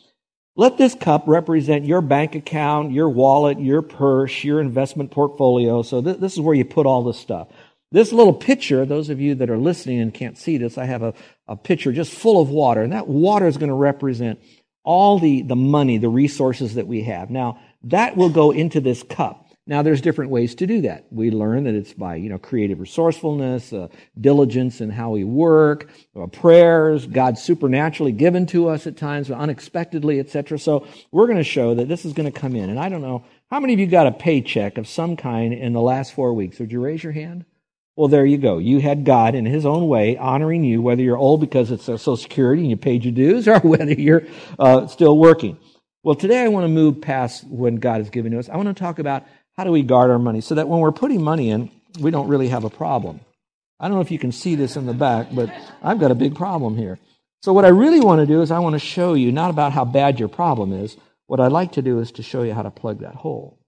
Let 0.59 0.77
this 0.77 0.97
cup 0.97 1.23
represent 1.29 1.85
your 1.85 2.01
bank 2.01 2.35
account, 2.35 2.91
your 2.91 3.09
wallet, 3.09 3.61
your 3.61 3.81
purse, 3.81 4.43
your 4.43 4.61
investment 4.61 5.13
portfolio. 5.13 5.83
So 5.83 6.03
th- 6.03 6.19
this 6.19 6.33
is 6.33 6.41
where 6.41 6.55
you 6.57 6.65
put 6.65 6.85
all 6.85 7.05
this 7.05 7.17
stuff. 7.17 7.47
This 7.93 8.13
little 8.13 8.33
pitcher, 8.35 8.85
those 8.85 9.09
of 9.09 9.21
you 9.21 9.37
that 9.37 9.51
are 9.51 9.57
listening 9.57 10.01
and 10.01 10.13
can't 10.13 10.37
see 10.37 10.59
this, 10.59 10.77
I 10.77 10.87
have 10.87 11.05
a, 11.05 11.15
a 11.47 11.55
pitcher 11.55 11.93
just 11.93 12.13
full 12.13 12.43
of 12.43 12.51
water, 12.51 12.83
and 12.83 12.93
that 12.93 13.07
water 13.07 13.47
is 13.47 13.57
going 13.57 13.69
to 13.69 13.75
represent 13.75 14.41
all 14.83 15.21
the, 15.21 15.43
the 15.43 15.55
money, 15.55 15.97
the 15.97 16.09
resources 16.09 16.75
that 16.75 16.89
we 16.89 17.05
have. 17.05 17.31
Now, 17.31 17.61
that 17.85 18.17
will 18.17 18.29
go 18.29 18.51
into 18.51 18.81
this 18.81 19.05
cup. 19.05 19.48
Now, 19.69 19.83
there's 19.83 20.01
different 20.01 20.31
ways 20.31 20.55
to 20.57 20.67
do 20.67 20.81
that. 20.81 21.05
We 21.11 21.31
learn 21.31 21.65
that 21.65 21.75
it's 21.75 21.93
by, 21.93 22.17
you 22.17 22.31
know, 22.31 22.39
creative 22.39 22.81
resourcefulness, 22.81 23.71
uh, 23.71 23.89
diligence 24.19 24.81
in 24.81 24.89
how 24.89 25.11
we 25.11 25.25
work, 25.25 25.91
uh, 26.19 26.27
prayers, 26.27 27.07
God 27.07 27.37
supernaturally 27.37 28.13
given 28.13 28.47
to 28.47 28.71
us 28.71 28.87
at 28.87 28.97
times, 28.97 29.31
unexpectedly, 29.31 30.21
etc. 30.21 30.59
So 30.59 30.87
we're 31.13 31.27
going 31.27 31.37
to 31.37 31.45
show 31.45 31.75
that 31.75 31.87
this 31.87 32.07
is 32.07 32.15
going 32.15 32.33
to 32.33 32.41
come 32.41 32.57
in. 32.57 32.71
And 32.71 32.81
I 32.81 32.89
don't 32.89 33.03
know, 33.03 33.27
how 33.51 33.61
many 33.61 33.75
of 33.75 33.79
you 33.79 33.87
got 33.87 34.07
a 34.07 34.13
paycheck 34.13 34.79
of 34.79 34.89
some 34.89 35.17
kind 35.17 35.53
in 35.53 35.75
the 35.75 35.83
last 35.83 36.15
four 36.15 36.33
weeks? 36.33 36.59
Would 36.61 36.73
you 36.73 36.81
raise 36.81 37.05
your 37.05 37.13
hand? 37.13 37.45
Well, 37.95 38.09
there 38.09 38.25
you 38.25 38.39
go. 38.39 38.57
You 38.57 38.81
had 38.81 39.05
God 39.05 39.35
in 39.35 39.45
His 39.45 39.67
own 39.67 39.87
way 39.87 40.17
honoring 40.17 40.65
you, 40.65 40.81
whether 40.81 41.03
you're 41.03 41.19
old 41.19 41.43
because 41.43 41.71
it's 41.71 41.85
Social 41.85 42.17
Security 42.17 42.63
and 42.63 42.71
you 42.71 42.79
paid 42.79 43.05
your 43.05 43.13
dues, 43.13 43.47
or 43.49 43.59
whether 43.59 43.93
you're 43.93 44.23
uh, 44.59 44.87
still 44.87 45.19
working. 45.19 45.59
Well, 46.05 46.15
today 46.15 46.43
I 46.43 46.49
want 46.49 46.65
to 46.65 46.69
move 46.69 47.03
past 47.03 47.45
when 47.45 47.77
God 47.77 47.99
has 47.99 48.09
given 48.09 48.33
to 48.33 48.39
us. 48.39 48.49
I 48.49 48.57
want 48.57 48.69
to 48.69 48.75
talk 48.75 48.99
about 48.99 49.27
how 49.59 49.65
do 49.65 49.73
we 49.73 49.83
guard 49.83 50.09
our 50.09 50.21
money 50.21 50.41
so 50.41 50.55
that 50.55 50.69
when 50.69 50.79
we're 50.79 50.93
putting 50.93 51.21
money 51.21 51.51
in, 51.51 51.69
we 51.99 52.13
don't 52.13 52.29
really 52.29 52.49
have 52.49 52.63
a 52.63 52.71
problem. 52.71 53.19
I 53.81 53.89
don't 53.89 53.97
know 53.97 54.03
if 54.03 54.13
you 54.13 54.19
can 54.19 54.31
see 54.31 54.55
this 54.55 54.77
in 54.77 54.87
the 54.87 54.95
back, 54.95 55.29
but 55.33 55.53
I've 55.83 55.99
got 55.99 56.13
a 56.13 56.15
big 56.15 56.37
problem 56.37 56.77
here. 56.77 57.01
So, 57.43 57.53
what 57.53 57.65
I 57.65 57.69
really 57.69 58.01
want 58.01 58.21
to 58.21 58.27
do 58.27 58.41
is 58.41 58.53
I 58.53 58.61
want 58.61 58.75
to 58.75 58.79
show 58.79 59.15
you 59.15 59.33
not 59.33 59.51
about 59.51 59.73
how 59.73 59.85
bad 59.85 60.21
your 60.21 60.29
problem 60.29 60.73
is. 60.73 60.97
What 61.27 61.41
I'd 61.41 61.53
like 61.53 61.73
to 61.73 61.83
do 61.83 61.99
is 61.99 62.13
to 62.13 62.23
show 62.23 62.43
you 62.43 62.55
how 62.55 62.63
to 62.63 62.71
plug 62.71 63.01
that 63.01 63.17
hole. 63.17 63.59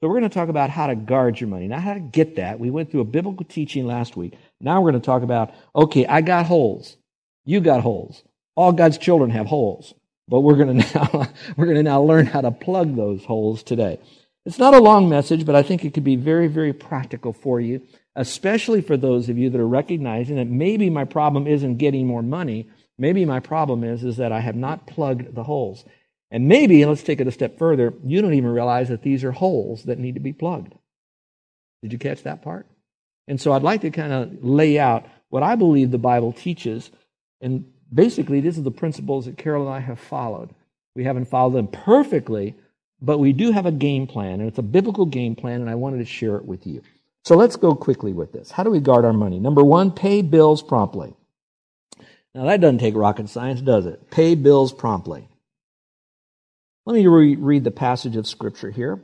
So 0.00 0.08
we're 0.08 0.18
going 0.18 0.30
to 0.30 0.34
talk 0.34 0.48
about 0.48 0.70
how 0.70 0.86
to 0.86 0.94
guard 0.94 1.40
your 1.40 1.48
money, 1.48 1.68
not 1.68 1.82
how 1.82 1.94
to 1.94 2.00
get 2.00 2.36
that. 2.36 2.58
We 2.58 2.70
went 2.70 2.90
through 2.90 3.00
a 3.00 3.04
biblical 3.04 3.44
teaching 3.44 3.86
last 3.86 4.16
week. 4.16 4.34
Now 4.60 4.80
we're 4.80 4.92
going 4.92 5.02
to 5.02 5.06
talk 5.06 5.22
about, 5.22 5.52
okay, 5.74 6.06
I 6.06 6.20
got 6.20 6.46
holes. 6.46 6.96
You 7.44 7.60
got 7.60 7.82
holes. 7.82 8.22
All 8.54 8.72
God's 8.72 8.96
children 8.96 9.30
have 9.30 9.46
holes. 9.46 9.94
But 10.28 10.40
we're 10.40 10.56
going 10.56 10.80
to 10.80 10.94
now, 10.94 11.28
we're 11.56 11.66
going 11.66 11.76
to 11.76 11.82
now 11.82 12.00
learn 12.00 12.26
how 12.26 12.42
to 12.42 12.50
plug 12.50 12.94
those 12.94 13.24
holes 13.24 13.62
today. 13.62 13.98
It's 14.48 14.58
not 14.58 14.72
a 14.72 14.80
long 14.80 15.10
message, 15.10 15.44
but 15.44 15.54
I 15.54 15.62
think 15.62 15.84
it 15.84 15.92
could 15.92 16.04
be 16.04 16.16
very, 16.16 16.48
very 16.48 16.72
practical 16.72 17.34
for 17.34 17.60
you, 17.60 17.82
especially 18.16 18.80
for 18.80 18.96
those 18.96 19.28
of 19.28 19.36
you 19.36 19.50
that 19.50 19.60
are 19.60 19.68
recognizing 19.68 20.36
that 20.36 20.46
maybe 20.46 20.88
my 20.88 21.04
problem 21.04 21.46
isn't 21.46 21.76
getting 21.76 22.06
more 22.06 22.22
money. 22.22 22.70
Maybe 22.96 23.26
my 23.26 23.40
problem 23.40 23.84
is, 23.84 24.04
is 24.04 24.16
that 24.16 24.32
I 24.32 24.40
have 24.40 24.56
not 24.56 24.86
plugged 24.86 25.34
the 25.34 25.42
holes. 25.42 25.84
And 26.30 26.48
maybe, 26.48 26.82
let's 26.86 27.02
take 27.02 27.20
it 27.20 27.26
a 27.26 27.30
step 27.30 27.58
further, 27.58 27.92
you 28.02 28.22
don't 28.22 28.32
even 28.32 28.48
realize 28.48 28.88
that 28.88 29.02
these 29.02 29.22
are 29.22 29.32
holes 29.32 29.82
that 29.82 29.98
need 29.98 30.14
to 30.14 30.20
be 30.20 30.32
plugged. 30.32 30.74
Did 31.82 31.92
you 31.92 31.98
catch 31.98 32.22
that 32.22 32.40
part? 32.40 32.66
And 33.26 33.38
so 33.38 33.52
I'd 33.52 33.62
like 33.62 33.82
to 33.82 33.90
kind 33.90 34.14
of 34.14 34.42
lay 34.42 34.78
out 34.78 35.04
what 35.28 35.42
I 35.42 35.56
believe 35.56 35.90
the 35.90 35.98
Bible 35.98 36.32
teaches. 36.32 36.90
And 37.42 37.66
basically, 37.92 38.40
these 38.40 38.58
are 38.58 38.62
the 38.62 38.70
principles 38.70 39.26
that 39.26 39.36
Carol 39.36 39.66
and 39.66 39.74
I 39.74 39.80
have 39.80 40.00
followed. 40.00 40.54
We 40.96 41.04
haven't 41.04 41.26
followed 41.26 41.52
them 41.52 41.68
perfectly, 41.68 42.54
but 43.00 43.18
we 43.18 43.32
do 43.32 43.52
have 43.52 43.66
a 43.66 43.72
game 43.72 44.06
plan, 44.06 44.40
and 44.40 44.48
it's 44.48 44.58
a 44.58 44.62
biblical 44.62 45.06
game 45.06 45.36
plan, 45.36 45.60
and 45.60 45.70
I 45.70 45.74
wanted 45.76 45.98
to 45.98 46.04
share 46.04 46.36
it 46.36 46.44
with 46.44 46.66
you. 46.66 46.82
So 47.24 47.36
let's 47.36 47.56
go 47.56 47.74
quickly 47.74 48.12
with 48.12 48.32
this. 48.32 48.50
How 48.50 48.62
do 48.62 48.70
we 48.70 48.80
guard 48.80 49.04
our 49.04 49.12
money? 49.12 49.38
Number 49.38 49.62
one, 49.62 49.90
pay 49.92 50.22
bills 50.22 50.62
promptly. 50.62 51.14
Now, 52.34 52.46
that 52.46 52.60
doesn't 52.60 52.78
take 52.78 52.94
rocket 52.94 53.28
science, 53.28 53.60
does 53.60 53.86
it? 53.86 54.10
Pay 54.10 54.34
bills 54.34 54.72
promptly. 54.72 55.28
Let 56.86 56.94
me 56.94 57.06
re- 57.06 57.36
read 57.36 57.64
the 57.64 57.70
passage 57.70 58.16
of 58.16 58.26
Scripture 58.26 58.70
here. 58.70 59.00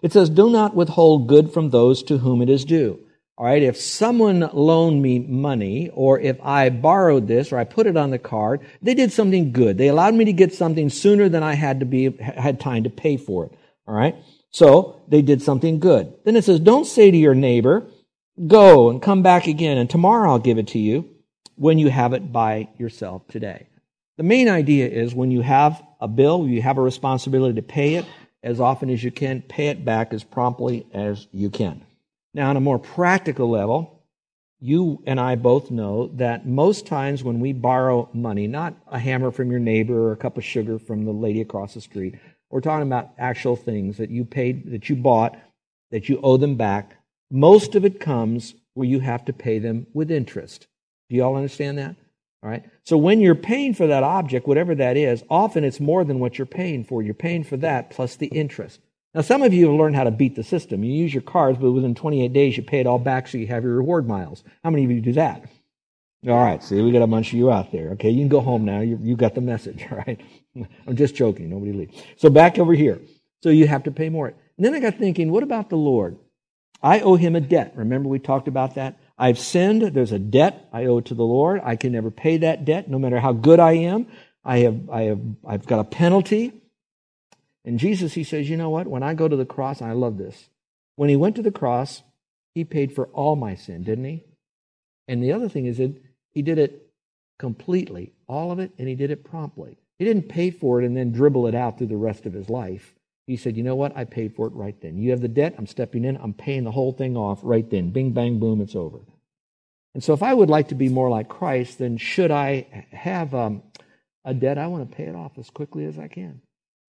It 0.00 0.12
says, 0.12 0.30
Do 0.30 0.48
not 0.48 0.74
withhold 0.74 1.28
good 1.28 1.52
from 1.52 1.70
those 1.70 2.02
to 2.04 2.18
whom 2.18 2.40
it 2.40 2.48
is 2.48 2.64
due. 2.64 3.00
All 3.38 3.44
right, 3.44 3.62
if 3.62 3.76
someone 3.76 4.50
loaned 4.52 5.00
me 5.00 5.20
money, 5.20 5.90
or 5.94 6.18
if 6.18 6.40
I 6.42 6.70
borrowed 6.70 7.28
this, 7.28 7.52
or 7.52 7.58
I 7.58 7.62
put 7.62 7.86
it 7.86 7.96
on 7.96 8.10
the 8.10 8.18
card, 8.18 8.62
they 8.82 8.94
did 8.94 9.12
something 9.12 9.52
good. 9.52 9.78
They 9.78 9.86
allowed 9.86 10.14
me 10.14 10.24
to 10.24 10.32
get 10.32 10.52
something 10.52 10.90
sooner 10.90 11.28
than 11.28 11.44
I 11.44 11.54
had 11.54 11.78
to 11.78 11.86
be 11.86 12.10
had 12.18 12.58
time 12.58 12.82
to 12.82 12.90
pay 12.90 13.16
for 13.16 13.46
it. 13.46 13.52
All 13.86 13.94
right, 13.94 14.16
so 14.50 15.02
they 15.06 15.22
did 15.22 15.40
something 15.40 15.78
good. 15.78 16.12
Then 16.24 16.34
it 16.34 16.42
says, 16.42 16.58
"Don't 16.58 16.84
say 16.84 17.12
to 17.12 17.16
your 17.16 17.36
neighbor, 17.36 17.86
go 18.44 18.90
and 18.90 19.00
come 19.00 19.22
back 19.22 19.46
again, 19.46 19.78
and 19.78 19.88
tomorrow 19.88 20.32
I'll 20.32 20.40
give 20.40 20.58
it 20.58 20.66
to 20.68 20.80
you, 20.80 21.04
when 21.54 21.78
you 21.78 21.90
have 21.90 22.14
it 22.14 22.32
by 22.32 22.66
yourself 22.76 23.22
today." 23.28 23.68
The 24.16 24.24
main 24.24 24.48
idea 24.48 24.88
is 24.88 25.14
when 25.14 25.30
you 25.30 25.42
have 25.42 25.80
a 26.00 26.08
bill, 26.08 26.48
you 26.48 26.60
have 26.62 26.76
a 26.76 26.82
responsibility 26.82 27.54
to 27.54 27.62
pay 27.62 27.94
it 27.94 28.04
as 28.42 28.60
often 28.60 28.90
as 28.90 29.04
you 29.04 29.12
can, 29.12 29.42
pay 29.42 29.68
it 29.68 29.84
back 29.84 30.12
as 30.12 30.24
promptly 30.24 30.86
as 30.92 31.28
you 31.32 31.50
can. 31.50 31.82
Now, 32.34 32.50
on 32.50 32.56
a 32.56 32.60
more 32.60 32.78
practical 32.78 33.48
level, 33.50 34.04
you 34.60 35.02
and 35.06 35.20
I 35.20 35.36
both 35.36 35.70
know 35.70 36.08
that 36.14 36.46
most 36.46 36.86
times 36.86 37.22
when 37.22 37.40
we 37.40 37.52
borrow 37.52 38.08
money, 38.12 38.46
not 38.46 38.74
a 38.88 38.98
hammer 38.98 39.30
from 39.30 39.50
your 39.50 39.60
neighbor 39.60 40.08
or 40.08 40.12
a 40.12 40.16
cup 40.16 40.36
of 40.36 40.44
sugar 40.44 40.78
from 40.78 41.04
the 41.04 41.12
lady 41.12 41.40
across 41.40 41.74
the 41.74 41.80
street, 41.80 42.16
we're 42.50 42.60
talking 42.60 42.86
about 42.86 43.10
actual 43.18 43.56
things 43.56 43.98
that 43.98 44.10
you 44.10 44.24
paid, 44.24 44.70
that 44.72 44.88
you 44.88 44.96
bought, 44.96 45.38
that 45.90 46.08
you 46.08 46.20
owe 46.22 46.36
them 46.36 46.56
back. 46.56 46.96
Most 47.30 47.74
of 47.74 47.84
it 47.84 48.00
comes 48.00 48.54
where 48.74 48.88
you 48.88 49.00
have 49.00 49.24
to 49.26 49.32
pay 49.32 49.58
them 49.58 49.86
with 49.92 50.10
interest. 50.10 50.66
Do 51.08 51.16
you 51.16 51.22
all 51.22 51.36
understand 51.36 51.78
that? 51.78 51.96
All 52.42 52.50
right. 52.50 52.64
So 52.84 52.96
when 52.96 53.20
you're 53.20 53.34
paying 53.34 53.74
for 53.74 53.86
that 53.86 54.02
object, 54.02 54.46
whatever 54.46 54.74
that 54.76 54.96
is, 54.96 55.24
often 55.28 55.64
it's 55.64 55.80
more 55.80 56.04
than 56.04 56.20
what 56.20 56.38
you're 56.38 56.46
paying 56.46 56.84
for. 56.84 57.02
You're 57.02 57.14
paying 57.14 57.44
for 57.44 57.56
that 57.58 57.90
plus 57.90 58.16
the 58.16 58.28
interest. 58.28 58.80
Now, 59.14 59.22
some 59.22 59.42
of 59.42 59.54
you 59.54 59.68
have 59.68 59.78
learned 59.78 59.96
how 59.96 60.04
to 60.04 60.10
beat 60.10 60.36
the 60.36 60.44
system. 60.44 60.84
You 60.84 60.92
use 60.92 61.14
your 61.14 61.22
cards, 61.22 61.58
but 61.58 61.72
within 61.72 61.94
28 61.94 62.32
days, 62.32 62.56
you 62.56 62.62
pay 62.62 62.80
it 62.80 62.86
all 62.86 62.98
back 62.98 63.26
so 63.26 63.38
you 63.38 63.46
have 63.46 63.64
your 63.64 63.76
reward 63.76 64.06
miles. 64.06 64.44
How 64.62 64.70
many 64.70 64.84
of 64.84 64.90
you 64.90 65.00
do 65.00 65.14
that? 65.14 65.50
All 66.26 66.36
right. 66.36 66.62
See, 66.62 66.82
we 66.82 66.90
got 66.90 67.02
a 67.02 67.06
bunch 67.06 67.28
of 67.28 67.38
you 67.38 67.50
out 67.50 67.72
there. 67.72 67.90
Okay. 67.90 68.10
You 68.10 68.20
can 68.20 68.28
go 68.28 68.40
home 68.40 68.64
now. 68.64 68.80
You, 68.80 68.98
you 69.00 69.16
got 69.16 69.34
the 69.34 69.40
message. 69.40 69.86
All 69.90 69.98
right. 69.98 70.20
I'm 70.86 70.96
just 70.96 71.14
joking. 71.14 71.48
Nobody 71.48 71.72
leave. 71.72 71.90
So 72.16 72.28
back 72.28 72.58
over 72.58 72.74
here. 72.74 73.00
So 73.42 73.50
you 73.50 73.66
have 73.66 73.84
to 73.84 73.90
pay 73.90 74.08
more. 74.08 74.28
And 74.28 74.36
then 74.58 74.74
I 74.74 74.80
got 74.80 74.98
thinking, 74.98 75.30
what 75.30 75.42
about 75.42 75.70
the 75.70 75.76
Lord? 75.76 76.18
I 76.82 77.00
owe 77.00 77.16
him 77.16 77.36
a 77.36 77.40
debt. 77.40 77.72
Remember 77.76 78.08
we 78.08 78.18
talked 78.18 78.48
about 78.48 78.74
that? 78.74 78.98
I've 79.16 79.38
sinned. 79.38 79.82
There's 79.82 80.12
a 80.12 80.18
debt 80.18 80.68
I 80.72 80.86
owe 80.86 81.00
to 81.00 81.14
the 81.14 81.24
Lord. 81.24 81.60
I 81.64 81.76
can 81.76 81.92
never 81.92 82.10
pay 82.10 82.38
that 82.38 82.64
debt, 82.64 82.88
no 82.88 82.98
matter 82.98 83.18
how 83.18 83.32
good 83.32 83.58
I 83.58 83.72
am. 83.72 84.06
I 84.44 84.58
have, 84.58 84.88
I 84.90 85.02
have, 85.02 85.20
I've 85.46 85.66
got 85.66 85.80
a 85.80 85.84
penalty. 85.84 86.52
And 87.64 87.78
Jesus, 87.78 88.14
he 88.14 88.24
says, 88.24 88.48
you 88.48 88.56
know 88.56 88.70
what? 88.70 88.86
When 88.86 89.02
I 89.02 89.14
go 89.14 89.28
to 89.28 89.36
the 89.36 89.44
cross, 89.44 89.82
I 89.82 89.92
love 89.92 90.16
this. 90.16 90.48
When 90.96 91.08
he 91.08 91.16
went 91.16 91.36
to 91.36 91.42
the 91.42 91.50
cross, 91.50 92.02
he 92.54 92.64
paid 92.64 92.94
for 92.94 93.06
all 93.08 93.36
my 93.36 93.54
sin, 93.54 93.82
didn't 93.82 94.04
he? 94.04 94.24
And 95.06 95.22
the 95.22 95.32
other 95.32 95.48
thing 95.48 95.66
is 95.66 95.78
that 95.78 95.94
he 96.30 96.42
did 96.42 96.58
it 96.58 96.88
completely, 97.38 98.12
all 98.26 98.52
of 98.52 98.58
it, 98.58 98.72
and 98.78 98.88
he 98.88 98.94
did 98.94 99.10
it 99.10 99.24
promptly. 99.24 99.78
He 99.98 100.04
didn't 100.04 100.28
pay 100.28 100.50
for 100.50 100.80
it 100.80 100.86
and 100.86 100.96
then 100.96 101.12
dribble 101.12 101.46
it 101.46 101.54
out 101.54 101.78
through 101.78 101.88
the 101.88 101.96
rest 101.96 102.26
of 102.26 102.32
his 102.32 102.48
life. 102.48 102.94
He 103.26 103.36
said, 103.36 103.56
You 103.56 103.62
know 103.62 103.76
what? 103.76 103.96
I 103.96 104.04
paid 104.04 104.34
for 104.34 104.46
it 104.46 104.54
right 104.54 104.80
then. 104.80 104.98
You 104.98 105.10
have 105.10 105.20
the 105.20 105.28
debt. 105.28 105.54
I'm 105.58 105.66
stepping 105.66 106.04
in. 106.04 106.16
I'm 106.16 106.34
paying 106.34 106.64
the 106.64 106.70
whole 106.70 106.92
thing 106.92 107.16
off 107.16 107.40
right 107.42 107.68
then. 107.68 107.90
Bing, 107.90 108.12
bang, 108.12 108.38
boom, 108.38 108.60
it's 108.60 108.74
over. 108.74 109.00
And 109.94 110.02
so, 110.02 110.12
if 110.14 110.22
I 110.22 110.32
would 110.32 110.48
like 110.48 110.68
to 110.68 110.74
be 110.74 110.88
more 110.88 111.10
like 111.10 111.28
Christ, 111.28 111.78
then 111.78 111.96
should 111.96 112.30
I 112.30 112.86
have 112.92 113.34
um, 113.34 113.62
a 114.24 114.32
debt? 114.32 114.58
I 114.58 114.68
want 114.68 114.88
to 114.88 114.96
pay 114.96 115.04
it 115.04 115.14
off 115.14 115.38
as 115.38 115.50
quickly 115.50 115.84
as 115.84 115.98
I 115.98 116.08
can. 116.08 116.40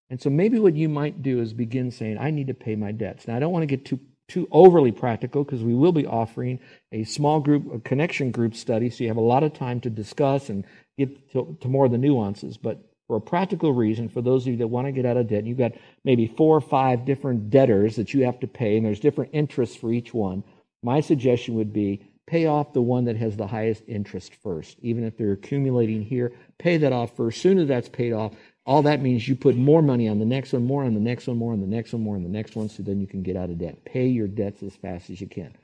And 0.10 0.22
so, 0.22 0.30
maybe 0.30 0.60
what 0.60 0.75
you 0.75 0.89
might 0.89 1.22
do 1.22 1.39
is 1.39 1.54
begin 1.54 1.92
saying, 1.92 2.18
I 2.18 2.32
need 2.32 2.48
to 2.48 2.54
pay 2.54 2.75
my 2.75 2.92
debts. 2.92 3.28
Now, 3.28 3.36
I 3.36 3.39
don't 3.39 3.51
want 3.51 3.63
to 3.63 3.68
get 3.68 3.86
too 3.86 4.00
too 4.30 4.48
overly 4.51 4.92
practical 4.92 5.44
because 5.44 5.63
we 5.63 5.74
will 5.74 5.92
be 5.92 6.06
offering 6.06 6.60
a 6.92 7.04
small 7.04 7.39
group, 7.39 7.74
a 7.74 7.80
connection 7.80 8.32
group 8.32 8.56
study, 8.56 8.89
so 8.89 9.04
you 9.04 9.10
have 9.10 9.18
a 9.18 9.22
lot 9.22 9.44
of 9.44 9.54
time 9.54 9.82
to 9.82 9.89
discuss 9.89 10.50
and 10.50 10.66
get 10.98 11.32
to, 11.32 11.58
to 11.62 11.68
more 11.68 11.86
of 11.86 11.92
the 11.92 11.98
nuances. 11.98 12.56
But 12.56 12.80
for 13.08 13.18
a 13.18 13.22
practical 13.22 13.74
reason, 13.74 14.08
for 14.08 14.22
those 14.22 14.44
of 14.44 14.51
you 14.51 14.58
that 14.58 14.68
want 14.68 14.86
to 14.86 14.92
get 14.92 15.06
out 15.06 15.18
of 15.18 15.28
debt, 15.28 15.46
you've 15.46 15.58
got 15.58 15.74
maybe 16.06 16.28
four 16.28 16.56
or 16.56 16.62
five 16.62 17.06
different 17.06 17.50
debtors 17.50 17.96
that 17.96 18.13
you 18.13 18.24
have 18.25 18.39
to 18.42 18.48
pay, 18.48 18.78
and 18.78 18.86
there's 18.86 19.00
different 19.00 19.32
interests 19.34 19.75
for 19.75 19.92
each 19.92 20.13
one. 20.13 20.44
My 20.84 21.01
suggestion 21.01 21.56
would 21.56 21.74
be 21.74 22.06
pay 22.28 22.46
off 22.46 22.74
the 22.74 22.82
one 22.82 23.06
that 23.06 23.18
has 23.18 23.36
the 23.36 23.48
highest 23.48 23.82
interest 23.88 24.36
first. 24.36 24.78
Even 24.82 25.04
if 25.04 25.18
they're 25.18 25.32
accumulating 25.32 26.04
here, 26.04 26.32
pay 26.60 26.78
that 26.78 26.94
off 26.94 27.18
first. 27.18 27.42
Soon 27.42 27.58
as 27.58 27.68
that's 27.68 27.89
paid 27.89 28.13
off, 28.13 28.36
all 28.70 28.84
that 28.84 29.02
means 29.02 29.28
you 29.28 29.36
put 29.36 29.56
more 29.56 29.82
money 29.82 30.08
on 30.08 30.20
the 30.20 30.26
next 30.26 30.54
one, 30.54 30.64
more 30.64 30.84
on 30.84 30.94
the 30.94 31.00
next 31.00 31.26
one, 31.26 31.38
more 31.38 31.54
on 31.54 31.60
the 31.60 31.66
next 31.66 31.92
one, 31.92 32.04
more 32.04 32.16
on 32.16 32.22
the 32.22 32.30
next 32.30 32.56
one, 32.56 32.70
so 32.70 32.84
then 32.84 33.02
you 33.02 33.08
can 33.08 33.24
get 33.24 33.36
out 33.36 33.50
of 33.50 33.58
debt. 33.58 33.84
Pay 33.84 34.06
your 34.06 34.28
debts 34.28 34.62
as 34.62 34.76
fast 34.76 35.10
as 35.10 35.20
you 35.20 35.26
can. 35.26 35.58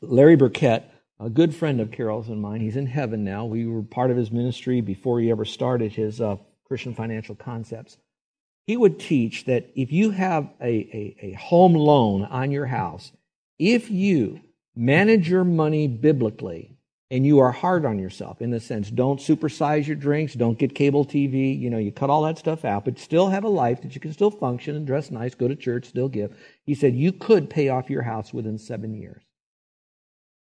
Larry 0.00 0.34
Burkett, 0.34 0.90
a 1.20 1.28
good 1.28 1.54
friend 1.54 1.82
of 1.82 1.90
Carol's 1.90 2.30
and 2.30 2.40
mine, 2.40 2.62
he's 2.62 2.76
in 2.76 2.86
heaven 2.86 3.22
now. 3.22 3.44
We 3.44 3.66
were 3.66 3.82
part 3.82 4.10
of 4.10 4.16
his 4.16 4.30
ministry 4.30 4.80
before 4.80 5.20
he 5.20 5.30
ever 5.30 5.44
started 5.44 5.92
his 5.92 6.22
uh, 6.22 6.36
Christian 6.64 6.94
financial 6.94 7.34
concepts. 7.34 7.98
He 8.66 8.78
would 8.78 8.98
teach 8.98 9.44
that 9.44 9.68
if 9.76 9.92
you 9.92 10.10
have 10.10 10.48
a, 10.62 10.66
a, 10.66 11.16
a 11.20 11.32
home 11.32 11.74
loan 11.74 12.24
on 12.24 12.50
your 12.50 12.64
house, 12.64 13.12
if 13.58 13.90
you 13.90 14.40
manage 14.74 15.28
your 15.28 15.44
money 15.44 15.86
biblically, 15.86 16.73
and 17.10 17.26
you 17.26 17.38
are 17.38 17.52
hard 17.52 17.84
on 17.84 17.98
yourself 17.98 18.40
in 18.40 18.50
the 18.50 18.60
sense 18.60 18.90
don't 18.90 19.20
supersize 19.20 19.86
your 19.86 19.96
drinks 19.96 20.34
don't 20.34 20.58
get 20.58 20.74
cable 20.74 21.04
tv 21.04 21.58
you 21.58 21.70
know 21.70 21.78
you 21.78 21.92
cut 21.92 22.10
all 22.10 22.22
that 22.22 22.38
stuff 22.38 22.64
out 22.64 22.84
but 22.84 22.98
still 22.98 23.28
have 23.28 23.44
a 23.44 23.48
life 23.48 23.82
that 23.82 23.94
you 23.94 24.00
can 24.00 24.12
still 24.12 24.30
function 24.30 24.76
and 24.76 24.86
dress 24.86 25.10
nice 25.10 25.34
go 25.34 25.48
to 25.48 25.56
church 25.56 25.86
still 25.86 26.08
give 26.08 26.36
he 26.64 26.74
said 26.74 26.94
you 26.94 27.12
could 27.12 27.50
pay 27.50 27.68
off 27.68 27.90
your 27.90 28.02
house 28.02 28.32
within 28.32 28.58
seven 28.58 28.94
years 28.94 29.22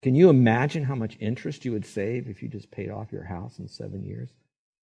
can 0.02 0.14
you 0.14 0.28
imagine 0.28 0.84
how 0.84 0.94
much 0.94 1.16
interest 1.20 1.64
you 1.64 1.72
would 1.72 1.86
save 1.86 2.28
if 2.28 2.42
you 2.42 2.48
just 2.48 2.70
paid 2.70 2.90
off 2.90 3.12
your 3.12 3.24
house 3.24 3.58
in 3.58 3.68
seven 3.68 4.04
years 4.04 4.30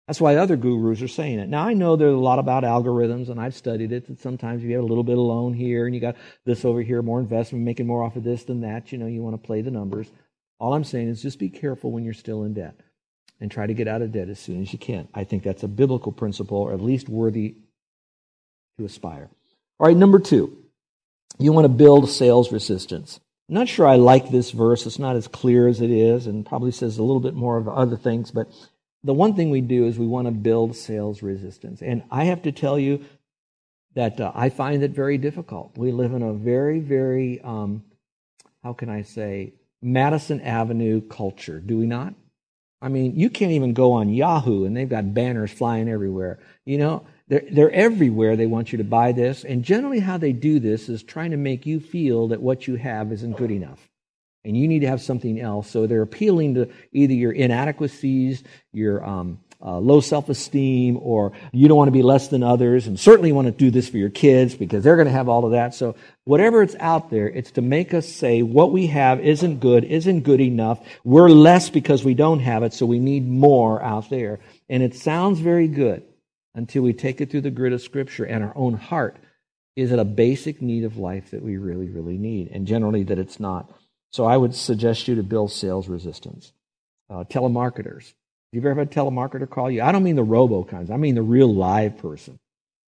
that's 0.08 0.20
why 0.20 0.36
other 0.36 0.56
gurus 0.56 1.00
are 1.00 1.08
saying 1.08 1.38
it. 1.38 1.48
Now, 1.48 1.64
I 1.64 1.74
know 1.74 1.94
there's 1.94 2.12
a 2.12 2.18
lot 2.18 2.40
about 2.40 2.64
algorithms, 2.64 3.28
and 3.28 3.40
I've 3.40 3.54
studied 3.54 3.92
it, 3.92 4.08
that 4.08 4.20
sometimes 4.20 4.62
you 4.62 4.74
have 4.74 4.82
a 4.82 4.86
little 4.86 5.04
bit 5.04 5.16
of 5.16 5.20
loan 5.20 5.54
here 5.54 5.86
and 5.86 5.94
you 5.94 6.00
got 6.00 6.16
this 6.44 6.64
over 6.64 6.82
here, 6.82 7.02
more 7.02 7.20
investment, 7.20 7.64
making 7.64 7.86
more 7.86 8.02
off 8.02 8.16
of 8.16 8.24
this 8.24 8.42
than 8.44 8.60
that, 8.62 8.90
you 8.90 8.98
know, 8.98 9.06
you 9.06 9.22
want 9.22 9.40
to 9.40 9.46
play 9.46 9.62
the 9.62 9.70
numbers. 9.70 10.08
All 10.62 10.74
I'm 10.74 10.84
saying 10.84 11.08
is 11.08 11.20
just 11.20 11.40
be 11.40 11.48
careful 11.48 11.90
when 11.90 12.04
you're 12.04 12.14
still 12.14 12.44
in 12.44 12.54
debt 12.54 12.78
and 13.40 13.50
try 13.50 13.66
to 13.66 13.74
get 13.74 13.88
out 13.88 14.00
of 14.00 14.12
debt 14.12 14.28
as 14.28 14.38
soon 14.38 14.62
as 14.62 14.72
you 14.72 14.78
can. 14.78 15.08
I 15.12 15.24
think 15.24 15.42
that's 15.42 15.64
a 15.64 15.68
biblical 15.68 16.12
principle, 16.12 16.58
or 16.58 16.72
at 16.72 16.80
least 16.80 17.08
worthy 17.08 17.56
to 18.78 18.84
aspire. 18.84 19.28
All 19.80 19.88
right, 19.88 19.96
number 19.96 20.20
two, 20.20 20.56
you 21.40 21.52
want 21.52 21.64
to 21.64 21.68
build 21.68 22.08
sales 22.08 22.52
resistance. 22.52 23.18
I'm 23.48 23.56
not 23.56 23.66
sure 23.66 23.88
I 23.88 23.96
like 23.96 24.30
this 24.30 24.52
verse. 24.52 24.86
It's 24.86 25.00
not 25.00 25.16
as 25.16 25.26
clear 25.26 25.66
as 25.66 25.80
it 25.80 25.90
is, 25.90 26.28
and 26.28 26.46
probably 26.46 26.70
says 26.70 26.96
a 26.96 27.02
little 27.02 27.18
bit 27.18 27.34
more 27.34 27.56
of 27.56 27.66
other 27.66 27.96
things. 27.96 28.30
But 28.30 28.46
the 29.02 29.12
one 29.14 29.34
thing 29.34 29.50
we 29.50 29.62
do 29.62 29.86
is 29.86 29.98
we 29.98 30.06
want 30.06 30.28
to 30.28 30.32
build 30.32 30.76
sales 30.76 31.24
resistance. 31.24 31.82
And 31.82 32.04
I 32.08 32.26
have 32.26 32.42
to 32.42 32.52
tell 32.52 32.78
you 32.78 33.04
that 33.96 34.20
uh, 34.20 34.30
I 34.32 34.48
find 34.48 34.84
it 34.84 34.92
very 34.92 35.18
difficult. 35.18 35.76
We 35.76 35.90
live 35.90 36.12
in 36.12 36.22
a 36.22 36.32
very, 36.32 36.78
very, 36.78 37.40
um, 37.40 37.82
how 38.62 38.74
can 38.74 38.88
I 38.88 39.02
say, 39.02 39.54
Madison 39.82 40.40
Avenue 40.40 41.00
culture, 41.00 41.60
do 41.60 41.78
we 41.78 41.86
not? 41.86 42.14
I 42.80 42.88
mean, 42.88 43.16
you 43.16 43.30
can't 43.30 43.52
even 43.52 43.74
go 43.74 43.92
on 43.92 44.08
Yahoo 44.08 44.64
and 44.64 44.76
they've 44.76 44.88
got 44.88 45.14
banners 45.14 45.52
flying 45.52 45.88
everywhere. 45.88 46.40
You 46.64 46.78
know, 46.78 47.06
they're, 47.28 47.44
they're 47.50 47.70
everywhere. 47.70 48.36
They 48.36 48.46
want 48.46 48.72
you 48.72 48.78
to 48.78 48.84
buy 48.84 49.12
this. 49.12 49.44
And 49.44 49.64
generally, 49.64 50.00
how 50.00 50.18
they 50.18 50.32
do 50.32 50.58
this 50.58 50.88
is 50.88 51.02
trying 51.02 51.30
to 51.30 51.36
make 51.36 51.64
you 51.64 51.78
feel 51.78 52.28
that 52.28 52.42
what 52.42 52.66
you 52.66 52.76
have 52.76 53.12
isn't 53.12 53.36
good 53.36 53.50
enough 53.50 53.88
and 54.44 54.56
you 54.56 54.66
need 54.66 54.80
to 54.80 54.88
have 54.88 55.00
something 55.00 55.40
else. 55.40 55.70
So 55.70 55.86
they're 55.86 56.02
appealing 56.02 56.54
to 56.54 56.68
either 56.92 57.14
your 57.14 57.32
inadequacies, 57.32 58.42
your 58.72 59.04
um, 59.04 59.38
uh, 59.64 59.78
low 59.78 60.00
self 60.00 60.28
esteem, 60.28 60.98
or 61.00 61.32
you 61.52 61.68
don't 61.68 61.76
want 61.76 61.88
to 61.88 61.92
be 61.92 62.02
less 62.02 62.28
than 62.28 62.42
others, 62.42 62.88
and 62.88 62.98
certainly 62.98 63.28
you 63.28 63.34
want 63.34 63.46
to 63.46 63.52
do 63.52 63.70
this 63.70 63.88
for 63.88 63.96
your 63.96 64.10
kids 64.10 64.54
because 64.54 64.82
they're 64.82 64.96
going 64.96 65.06
to 65.06 65.12
have 65.12 65.28
all 65.28 65.44
of 65.44 65.52
that. 65.52 65.74
So, 65.74 65.94
whatever 66.24 66.62
it's 66.62 66.74
out 66.80 67.10
there, 67.10 67.28
it's 67.28 67.52
to 67.52 67.62
make 67.62 67.94
us 67.94 68.08
say 68.08 68.42
what 68.42 68.72
we 68.72 68.88
have 68.88 69.20
isn't 69.20 69.60
good, 69.60 69.84
isn't 69.84 70.22
good 70.22 70.40
enough. 70.40 70.80
We're 71.04 71.28
less 71.28 71.70
because 71.70 72.04
we 72.04 72.14
don't 72.14 72.40
have 72.40 72.64
it, 72.64 72.74
so 72.74 72.86
we 72.86 72.98
need 72.98 73.28
more 73.28 73.80
out 73.80 74.10
there. 74.10 74.40
And 74.68 74.82
it 74.82 74.96
sounds 74.96 75.38
very 75.38 75.68
good 75.68 76.02
until 76.56 76.82
we 76.82 76.92
take 76.92 77.20
it 77.20 77.30
through 77.30 77.42
the 77.42 77.50
grid 77.50 77.72
of 77.72 77.82
Scripture 77.82 78.24
and 78.24 78.42
our 78.42 78.52
own 78.56 78.74
heart. 78.74 79.16
Is 79.76 79.92
it 79.92 79.98
a 79.98 80.04
basic 80.04 80.60
need 80.60 80.84
of 80.84 80.96
life 80.96 81.30
that 81.30 81.42
we 81.42 81.56
really, 81.56 81.88
really 81.88 82.18
need? 82.18 82.48
And 82.48 82.66
generally, 82.66 83.04
that 83.04 83.18
it's 83.18 83.38
not. 83.38 83.72
So, 84.10 84.24
I 84.24 84.36
would 84.36 84.56
suggest 84.56 85.06
you 85.06 85.14
to 85.14 85.22
build 85.22 85.52
sales 85.52 85.88
resistance. 85.88 86.52
Uh, 87.08 87.24
telemarketers 87.24 88.14
you 88.52 88.60
ever 88.60 88.74
had 88.74 88.88
a 88.88 88.90
telemarketer 88.90 89.48
call 89.48 89.70
you? 89.70 89.82
I 89.82 89.92
don't 89.92 90.02
mean 90.02 90.16
the 90.16 90.22
robo 90.22 90.64
kinds, 90.64 90.90
I 90.90 90.96
mean 90.96 91.14
the 91.14 91.22
real 91.22 91.52
live 91.52 91.98
person. 91.98 92.38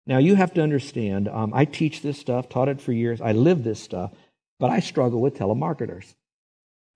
Now, 0.05 0.17
you 0.17 0.35
have 0.35 0.53
to 0.55 0.61
understand, 0.61 1.29
um, 1.29 1.53
I 1.53 1.63
teach 1.63 2.01
this 2.01 2.19
stuff, 2.19 2.49
taught 2.49 2.67
it 2.67 2.81
for 2.81 2.91
years, 2.91 3.21
I 3.21 3.31
live 3.31 3.63
this 3.63 3.81
stuff, 3.81 4.11
but 4.59 4.69
I 4.69 4.81
struggle 4.81 5.21
with 5.21 5.37
telemarketers. 5.37 6.13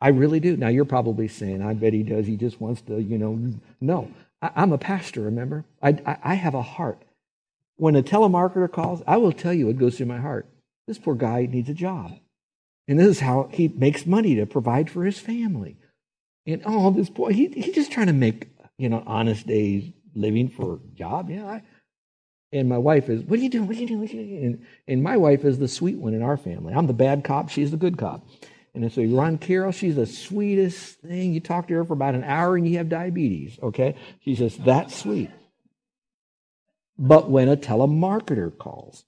I 0.01 0.09
really 0.09 0.39
do. 0.39 0.57
Now, 0.57 0.67
you're 0.67 0.85
probably 0.85 1.27
saying, 1.27 1.61
I 1.61 1.73
bet 1.73 1.93
he 1.93 2.03
does. 2.03 2.27
He 2.27 2.37
just 2.37 2.61
wants 2.61 2.81
to, 2.83 3.01
you 3.01 3.17
know. 3.17 3.53
No, 3.81 4.11
I, 4.41 4.51
am 4.55 4.71
a 4.71 4.77
pastor, 4.77 5.21
remember? 5.21 5.65
I, 5.81 5.89
I, 6.05 6.17
I 6.23 6.33
have 6.35 6.53
a 6.53 6.61
heart. 6.61 7.01
When 7.77 7.95
a 7.95 8.03
telemarketer 8.03 8.71
calls, 8.71 9.01
I 9.07 9.17
will 9.17 9.31
tell 9.31 9.53
you 9.53 9.67
what 9.67 9.77
goes 9.77 9.97
through 9.97 10.07
my 10.07 10.19
heart. 10.19 10.45
This 10.87 10.99
poor 10.99 11.15
guy 11.15 11.47
needs 11.49 11.69
a 11.69 11.73
job. 11.73 12.19
And 12.87 12.99
this 12.99 13.07
is 13.07 13.19
how 13.19 13.49
he 13.51 13.67
makes 13.67 14.05
money 14.05 14.35
to 14.35 14.45
provide 14.45 14.89
for 14.89 15.03
his 15.03 15.19
family. 15.19 15.77
And 16.45 16.61
oh, 16.65 16.91
this 16.91 17.09
boy, 17.09 17.33
he, 17.33 17.47
he's 17.47 17.75
just 17.75 17.91
trying 17.91 18.07
to 18.07 18.13
make 18.13 18.47
you 18.77 18.89
know, 18.89 19.03
honest 19.05 19.47
days 19.47 19.91
living 20.15 20.49
for 20.49 20.75
a 20.75 20.97
job. 20.97 21.29
Yeah. 21.29 21.45
I, 21.45 21.63
and 22.51 22.69
my 22.69 22.77
wife 22.77 23.09
is, 23.09 23.23
what 23.23 23.39
are 23.39 23.41
you 23.41 23.49
doing? 23.49 23.67
What 23.67 23.75
are 23.75 23.79
you 23.79 23.87
doing? 23.87 23.99
What 23.99 24.09
are 24.09 24.15
you 24.15 24.23
doing? 24.23 24.45
And, 24.45 24.65
and 24.87 25.03
my 25.03 25.17
wife 25.17 25.43
is 25.43 25.59
the 25.59 25.67
sweet 25.67 25.97
one 25.97 26.13
in 26.13 26.21
our 26.21 26.37
family. 26.37 26.73
I'm 26.73 26.87
the 26.87 26.93
bad 26.93 27.23
cop. 27.23 27.49
She's 27.49 27.71
the 27.71 27.77
good 27.77 27.97
cop. 27.97 28.25
And 28.73 28.91
so 28.91 29.03
run 29.03 29.37
Carol, 29.37 29.71
she's 29.71 29.95
the 29.95 30.05
sweetest 30.05 30.99
thing. 30.99 31.33
You 31.33 31.39
talk 31.39 31.67
to 31.67 31.73
her 31.73 31.83
for 31.83 31.93
about 31.93 32.15
an 32.15 32.23
hour 32.23 32.55
and 32.55 32.67
you 32.67 32.77
have 32.77 32.89
diabetes, 32.89 33.57
okay? 33.61 33.95
She's 34.21 34.37
just 34.37 34.63
that 34.65 34.91
sweet. 34.91 35.31
But 36.97 37.29
when 37.29 37.49
a 37.49 37.57
telemarketer 37.57 38.55
calls, 38.55 39.03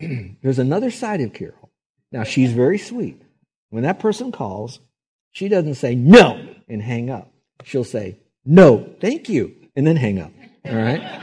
there's 0.00 0.58
another 0.58 0.90
side 0.90 1.20
of 1.20 1.34
Carol. 1.34 1.70
Now, 2.10 2.24
she's 2.24 2.52
very 2.52 2.78
sweet. 2.78 3.20
When 3.70 3.82
that 3.82 3.98
person 3.98 4.32
calls, 4.32 4.80
she 5.32 5.48
doesn't 5.48 5.74
say 5.74 5.94
no 5.94 6.45
and 6.68 6.82
hang 6.82 7.10
up. 7.10 7.32
She'll 7.64 7.84
say 7.84 8.18
no, 8.44 8.94
thank 9.00 9.28
you, 9.28 9.54
and 9.74 9.86
then 9.86 9.96
hang 9.96 10.20
up. 10.20 10.32
All 10.64 10.76
right? 10.76 11.22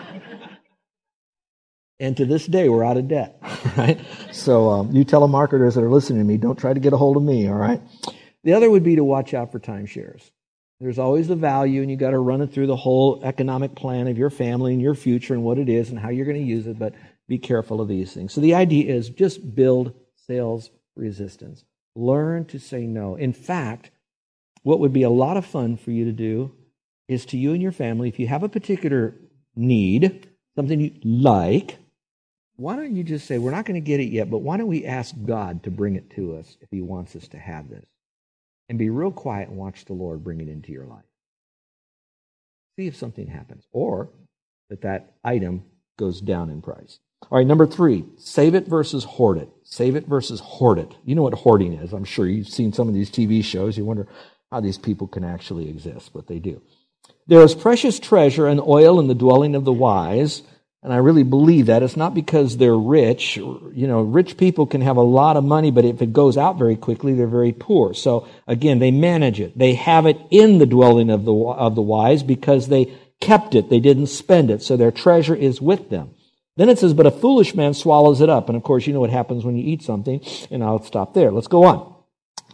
and 2.00 2.18
to 2.18 2.26
this 2.26 2.46
day, 2.46 2.68
we're 2.70 2.84
out 2.84 2.98
of 2.98 3.08
debt. 3.08 3.42
Right? 3.78 4.00
So, 4.32 4.70
um, 4.70 4.92
you 4.92 5.04
telemarketers 5.04 5.74
that 5.74 5.84
are 5.84 5.90
listening 5.90 6.20
to 6.20 6.26
me, 6.26 6.38
don't 6.38 6.60
try 6.60 6.74
to 6.74 6.80
get 6.80 6.94
a 6.94 6.98
hold 6.98 7.18
of 7.18 7.24
me. 7.24 7.48
All 7.48 7.56
right? 7.56 7.82
The 8.44 8.54
other 8.54 8.70
would 8.70 8.84
be 8.84 8.98
to 8.98 9.04
watch 9.04 9.34
out 9.34 9.52
for 9.52 9.60
timeshares. 9.60 10.30
There's 10.80 11.00
always 11.00 11.30
the 11.30 11.36
value, 11.36 11.82
and 11.82 11.90
you 11.90 11.96
got 11.96 12.12
to 12.12 12.20
run 12.20 12.42
it 12.42 12.54
through 12.54 12.68
the 12.68 12.76
whole 12.76 13.24
economic 13.24 13.74
plan 13.74 14.08
of 14.08 14.18
your 14.18 14.30
family 14.30 14.74
and 14.74 14.82
your 14.82 14.96
future 14.96 15.34
and 15.34 15.44
what 15.44 15.58
it 15.58 15.70
is 15.70 15.90
and 15.90 15.98
how 15.98 16.10
you're 16.10 16.26
going 16.26 16.38
to 16.38 16.44
use 16.44 16.68
it. 16.68 16.78
But 16.78 16.94
be 17.28 17.38
careful 17.38 17.80
of 17.80 17.88
these 17.88 18.14
things. 18.14 18.34
So 18.34 18.42
the 18.42 18.54
idea 18.54 18.94
is 18.94 19.10
just 19.10 19.56
build 19.56 19.94
sales 20.28 20.70
resistance. 20.96 21.64
Learn 21.96 22.46
to 22.46 22.60
say 22.60 22.86
no. 22.86 23.16
In 23.16 23.34
fact, 23.34 23.92
what 24.64 24.80
would 24.80 24.94
be 24.94 25.04
a 25.04 25.10
lot 25.10 25.38
of 25.38 25.46
fun 25.46 25.78
for 25.78 25.92
you 25.92 26.06
to 26.06 26.12
do 26.12 26.52
is 27.08 27.26
to 27.28 27.38
you 27.38 27.54
and 27.54 27.62
your 27.62 27.72
family, 27.72 28.10
if 28.10 28.20
you 28.20 28.28
have 28.28 28.44
a 28.44 28.50
particular 28.50 29.14
need, 29.56 30.28
something 30.56 30.80
you 30.80 30.92
like, 31.04 31.78
why 32.56 32.76
don't 32.76 32.96
you 32.96 33.04
just 33.04 33.28
say, 33.28 33.38
We're 33.38 33.52
not 33.52 33.66
going 33.66 33.82
to 33.82 33.86
get 33.86 34.00
it 34.00 34.12
yet, 34.12 34.30
but 34.30 34.40
why 34.40 34.58
don't 34.58 34.68
we 34.68 34.86
ask 34.86 35.14
God 35.26 35.64
to 35.64 35.72
bring 35.72 35.96
it 35.96 36.10
to 36.12 36.38
us 36.38 36.58
if 36.62 36.70
He 36.72 36.82
wants 36.82 37.16
us 37.16 37.28
to 37.30 37.38
have 37.38 37.70
this? 37.70 37.86
And 38.70 38.80
be 38.80 38.90
real 38.90 39.12
quiet 39.12 39.50
and 39.50 39.58
watch 39.58 39.86
the 39.86 39.94
Lord 39.94 40.24
bring 40.24 40.40
it 40.40 40.48
into 40.48 40.72
your 40.72 40.86
life. 40.86 41.04
See 42.78 42.88
if 42.88 42.96
something 42.96 43.28
happens. 43.28 43.66
Or 43.72 44.10
that 44.70 44.82
that 44.82 45.14
item 45.24 45.64
goes 45.98 46.22
down 46.22 46.50
in 46.50 46.62
price. 46.62 47.00
All 47.30 47.38
right, 47.38 47.48
number 47.48 47.66
three, 47.66 48.06
save 48.18 48.56
it 48.56 48.68
versus 48.68 49.04
hoard 49.04 49.38
it. 49.38 49.50
Save 49.64 49.96
it 49.96 50.08
versus 50.08 50.40
hoard 50.40 50.80
it. 50.80 50.96
You 51.06 51.16
know 51.16 51.24
what 51.24 51.34
hoarding 51.34 51.74
is. 51.74 51.94
I'm 51.94 52.04
sure 52.04 52.28
you've 52.28 52.48
seen 52.50 52.74
some 52.74 52.88
of 52.88 52.94
these 52.94 53.10
TV 53.10 53.44
shows. 53.44 53.78
You 53.78 53.86
wonder 53.86 54.08
how 54.54 54.60
these 54.60 54.78
people 54.78 55.08
can 55.08 55.24
actually 55.24 55.68
exist, 55.68 56.12
but 56.14 56.28
they 56.28 56.38
do. 56.38 56.62
There 57.26 57.42
is 57.42 57.56
precious 57.56 58.00
treasure 58.00 58.48
and 58.48 58.62
oil 58.62 59.00
in 59.00 59.08
the 59.08 59.16
dwelling 59.16 59.56
of 59.56 59.66
the 59.66 59.74
wise. 59.74 60.44
And 60.84 60.94
I 60.94 60.98
really 60.98 61.24
believe 61.24 61.66
that. 61.68 61.82
It's 61.82 61.98
not 61.98 62.14
because 62.14 62.58
they're 62.58 62.78
rich. 62.78 63.36
You 63.38 63.88
know, 63.88 64.02
rich 64.02 64.38
people 64.38 64.68
can 64.68 64.82
have 64.82 64.98
a 64.98 65.02
lot 65.02 65.38
of 65.38 65.44
money, 65.44 65.72
but 65.72 65.86
if 65.86 66.04
it 66.04 66.14
goes 66.14 66.38
out 66.38 66.60
very 66.60 66.76
quickly, 66.76 67.14
they're 67.14 67.26
very 67.26 67.52
poor. 67.52 67.96
So 67.96 68.28
again, 68.46 68.78
they 68.78 68.92
manage 68.92 69.40
it. 69.40 69.58
They 69.58 69.74
have 69.74 70.06
it 70.06 70.20
in 70.30 70.60
the 70.60 70.68
dwelling 70.68 71.10
of 71.10 71.26
the, 71.26 71.34
of 71.34 71.74
the 71.74 71.82
wise 71.82 72.22
because 72.22 72.68
they 72.68 72.94
kept 73.22 73.56
it. 73.56 73.72
They 73.72 73.80
didn't 73.80 74.08
spend 74.08 74.52
it. 74.52 74.62
So 74.62 74.78
their 74.78 74.92
treasure 74.92 75.36
is 75.36 75.60
with 75.60 75.90
them. 75.90 76.12
Then 76.58 76.70
it 76.70 76.78
says, 76.78 76.94
but 76.94 77.08
a 77.08 77.12
foolish 77.12 77.56
man 77.56 77.74
swallows 77.74 78.22
it 78.22 78.30
up. 78.30 78.50
And 78.50 78.56
of 78.56 78.62
course, 78.62 78.86
you 78.86 78.94
know 78.94 79.00
what 79.00 79.10
happens 79.10 79.44
when 79.44 79.56
you 79.56 79.64
eat 79.66 79.82
something. 79.82 80.22
And 80.52 80.64
I'll 80.64 80.84
stop 80.84 81.16
there. 81.16 81.32
Let's 81.32 81.48
go 81.48 81.64
on. 81.64 81.96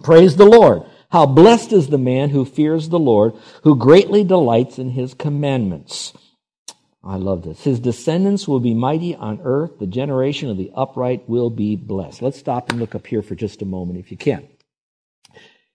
Praise 0.02 0.38
the 0.38 0.46
Lord. 0.46 0.84
How 1.12 1.26
blessed 1.26 1.74
is 1.74 1.88
the 1.88 1.98
man 1.98 2.30
who 2.30 2.46
fears 2.46 2.90
the 2.90 3.00
Lord, 3.00 3.34
who 3.64 3.76
greatly 3.76 4.24
delights 4.24 4.78
in 4.78 4.92
his 4.92 5.14
commandments. 5.16 6.14
I 7.04 7.16
love 7.16 7.44
this. 7.44 7.64
His 7.64 7.80
descendants 7.80 8.48
will 8.48 8.60
be 8.60 8.74
mighty 8.74 9.16
on 9.16 9.40
earth. 9.44 9.80
The 9.80 9.88
generation 9.88 10.50
of 10.50 10.58
the 10.58 10.72
upright 10.76 11.28
will 11.28 11.50
be 11.50 11.76
blessed. 11.76 12.22
Let's 12.22 12.38
stop 12.38 12.70
and 12.70 12.80
look 12.80 12.94
up 12.94 13.08
here 13.08 13.22
for 13.22 13.36
just 13.36 13.62
a 13.62 13.66
moment 13.66 14.00
if 14.00 14.12
you 14.12 14.18
can. 14.18 14.48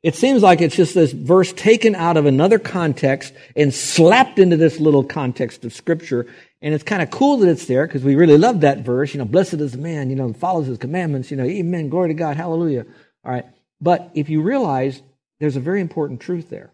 It 0.04 0.14
seems 0.14 0.42
like 0.42 0.60
it's 0.60 0.76
just 0.76 0.94
this 0.94 1.12
verse 1.12 1.52
taken 1.54 1.94
out 1.94 2.18
of 2.18 2.26
another 2.26 2.58
context 2.58 3.32
and 3.56 3.72
slapped 3.72 4.38
into 4.38 4.58
this 4.58 4.78
little 4.78 5.02
context 5.02 5.64
of 5.64 5.72
scripture. 5.72 6.26
And 6.60 6.74
it's 6.74 6.84
kind 6.84 7.00
of 7.00 7.10
cool 7.10 7.38
that 7.38 7.48
it's 7.48 7.64
there 7.64 7.86
because 7.86 8.04
we 8.04 8.14
really 8.14 8.36
love 8.36 8.60
that 8.60 8.80
verse. 8.80 9.14
You 9.14 9.18
know, 9.18 9.24
blessed 9.24 9.54
is 9.54 9.72
the 9.72 9.78
man, 9.78 10.10
you 10.10 10.16
know, 10.16 10.30
follows 10.34 10.66
his 10.66 10.76
commandments, 10.76 11.30
you 11.30 11.38
know, 11.38 11.44
amen, 11.44 11.88
glory 11.88 12.08
to 12.08 12.14
God, 12.14 12.36
hallelujah. 12.36 12.84
All 13.24 13.32
right. 13.32 13.46
But 13.80 14.10
if 14.14 14.28
you 14.28 14.42
realize 14.42 15.00
there's 15.44 15.56
a 15.56 15.60
very 15.60 15.82
important 15.82 16.20
truth 16.20 16.48
there. 16.48 16.70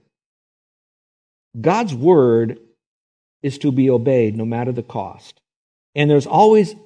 God's 1.60 1.92
word 1.92 2.60
is 3.42 3.58
to 3.58 3.72
be 3.72 3.90
obeyed 3.90 4.36
no 4.36 4.44
matter 4.44 4.70
the 4.70 4.84
cost. 4.84 5.40
And 5.96 6.08
there's 6.08 6.28
always 6.28 6.76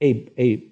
a, 0.00 0.32
a, 0.38 0.64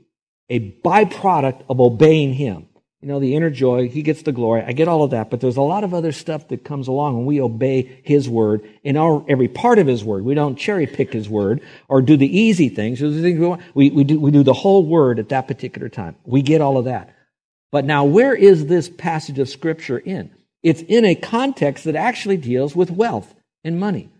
a 0.48 0.72
byproduct 0.82 1.64
of 1.68 1.80
obeying 1.80 2.32
Him. 2.32 2.66
You 3.02 3.08
know, 3.08 3.20
the 3.20 3.34
inner 3.34 3.50
joy, 3.50 3.90
He 3.90 4.00
gets 4.00 4.22
the 4.22 4.32
glory. 4.32 4.62
I 4.62 4.72
get 4.72 4.88
all 4.88 5.02
of 5.02 5.10
that, 5.10 5.28
but 5.28 5.42
there's 5.42 5.58
a 5.58 5.60
lot 5.60 5.84
of 5.84 5.92
other 5.92 6.12
stuff 6.12 6.48
that 6.48 6.64
comes 6.64 6.88
along 6.88 7.18
when 7.18 7.26
we 7.26 7.42
obey 7.42 8.00
His 8.04 8.26
word 8.26 8.66
in 8.82 8.96
our, 8.96 9.22
every 9.28 9.48
part 9.48 9.78
of 9.78 9.86
His 9.86 10.02
word. 10.02 10.24
We 10.24 10.32
don't 10.32 10.56
cherry 10.56 10.86
pick 10.86 11.12
His 11.12 11.28
word 11.28 11.60
or 11.88 12.00
do 12.00 12.16
the 12.16 12.38
easy 12.38 12.70
things. 12.70 13.02
We, 13.02 13.90
we, 13.90 14.04
do, 14.04 14.18
we 14.18 14.30
do 14.30 14.42
the 14.42 14.54
whole 14.54 14.86
word 14.86 15.18
at 15.18 15.28
that 15.28 15.46
particular 15.46 15.90
time. 15.90 16.16
We 16.24 16.40
get 16.40 16.62
all 16.62 16.78
of 16.78 16.86
that. 16.86 17.14
But 17.70 17.84
now, 17.84 18.04
where 18.04 18.34
is 18.34 18.64
this 18.64 18.88
passage 18.88 19.38
of 19.38 19.50
Scripture 19.50 19.98
in? 19.98 20.30
It's 20.62 20.82
in 20.82 21.04
a 21.04 21.14
context 21.14 21.84
that 21.84 21.96
actually 21.96 22.36
deals 22.36 22.74
with 22.74 22.90
wealth 22.90 23.34
and 23.64 23.78
money. 23.78 24.10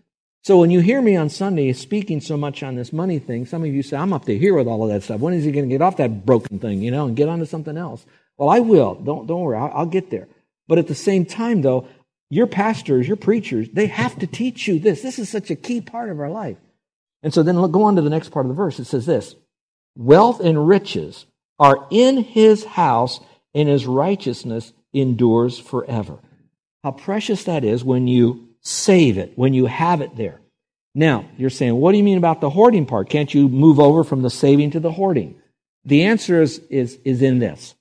So 0.43 0.57
when 0.57 0.71
you 0.71 0.79
hear 0.79 1.01
me 1.01 1.15
on 1.15 1.29
Sunday 1.29 1.71
speaking 1.73 2.21
so 2.21 2.37
much 2.37 2.63
on 2.63 2.75
this 2.75 2.93
money 2.93 3.19
thing, 3.19 3.45
some 3.45 3.63
of 3.63 3.73
you 3.73 3.83
say, 3.83 3.97
I'm 3.97 4.13
up 4.13 4.25
to 4.25 4.37
here 4.37 4.55
with 4.55 4.67
all 4.67 4.83
of 4.83 4.89
that 4.89 5.03
stuff. 5.03 5.19
When 5.19 5.33
is 5.33 5.43
he 5.43 5.51
going 5.51 5.67
to 5.67 5.73
get 5.73 5.81
off 5.81 5.97
that 5.97 6.25
broken 6.25 6.59
thing, 6.59 6.81
you 6.81 6.91
know, 6.91 7.07
and 7.07 7.15
get 7.15 7.27
onto 7.27 7.45
something 7.45 7.75
else? 7.75 8.05
Well, 8.37 8.49
I 8.49 8.59
will. 8.59 8.95
Don't, 8.95 9.27
don't 9.27 9.41
worry. 9.41 9.57
I'll, 9.57 9.71
I'll 9.73 9.85
get 9.85 10.09
there. 10.09 10.27
But 10.67 10.77
at 10.77 10.87
the 10.87 10.95
same 10.95 11.25
time, 11.25 11.61
though, 11.61 11.87
your 12.29 12.47
pastors, 12.47 13.07
your 13.07 13.17
preachers, 13.17 13.67
they 13.73 13.87
have 13.87 14.17
to 14.19 14.27
teach 14.27 14.67
you 14.67 14.79
this. 14.79 15.01
This 15.01 15.19
is 15.19 15.29
such 15.29 15.49
a 15.49 15.55
key 15.55 15.81
part 15.81 16.09
of 16.09 16.19
our 16.19 16.29
life. 16.29 16.57
And 17.21 17.33
so 17.33 17.43
then 17.43 17.55
go 17.71 17.83
on 17.83 17.97
to 17.97 18.01
the 18.01 18.09
next 18.09 18.29
part 18.29 18.45
of 18.45 18.49
the 18.49 18.55
verse. 18.55 18.79
It 18.79 18.85
says 18.85 19.05
this 19.05 19.35
Wealth 19.95 20.39
and 20.39 20.67
riches 20.67 21.25
are 21.57 21.85
in 21.89 22.23
his 22.23 22.63
house, 22.63 23.19
and 23.53 23.67
his 23.67 23.85
righteousness 23.85 24.71
endures 24.93 25.59
forever. 25.59 26.19
How 26.83 26.91
precious 26.91 27.43
that 27.45 27.63
is 27.63 27.83
when 27.83 28.07
you 28.07 28.49
save 28.61 29.17
it, 29.17 29.33
when 29.35 29.53
you 29.53 29.65
have 29.65 30.01
it 30.01 30.15
there. 30.15 30.41
Now, 30.95 31.29
you're 31.37 31.49
saying, 31.49 31.75
what 31.75 31.91
do 31.91 31.97
you 31.97 32.03
mean 32.03 32.17
about 32.17 32.41
the 32.41 32.49
hoarding 32.49 32.85
part? 32.85 33.09
Can't 33.09 33.33
you 33.33 33.47
move 33.47 33.79
over 33.79 34.03
from 34.03 34.21
the 34.21 34.29
saving 34.29 34.71
to 34.71 34.79
the 34.79 34.91
hoarding? 34.91 35.35
The 35.85 36.03
answer 36.03 36.41
is, 36.41 36.59
is, 36.69 36.99
is 37.05 37.21
in 37.21 37.39
this. 37.39 37.75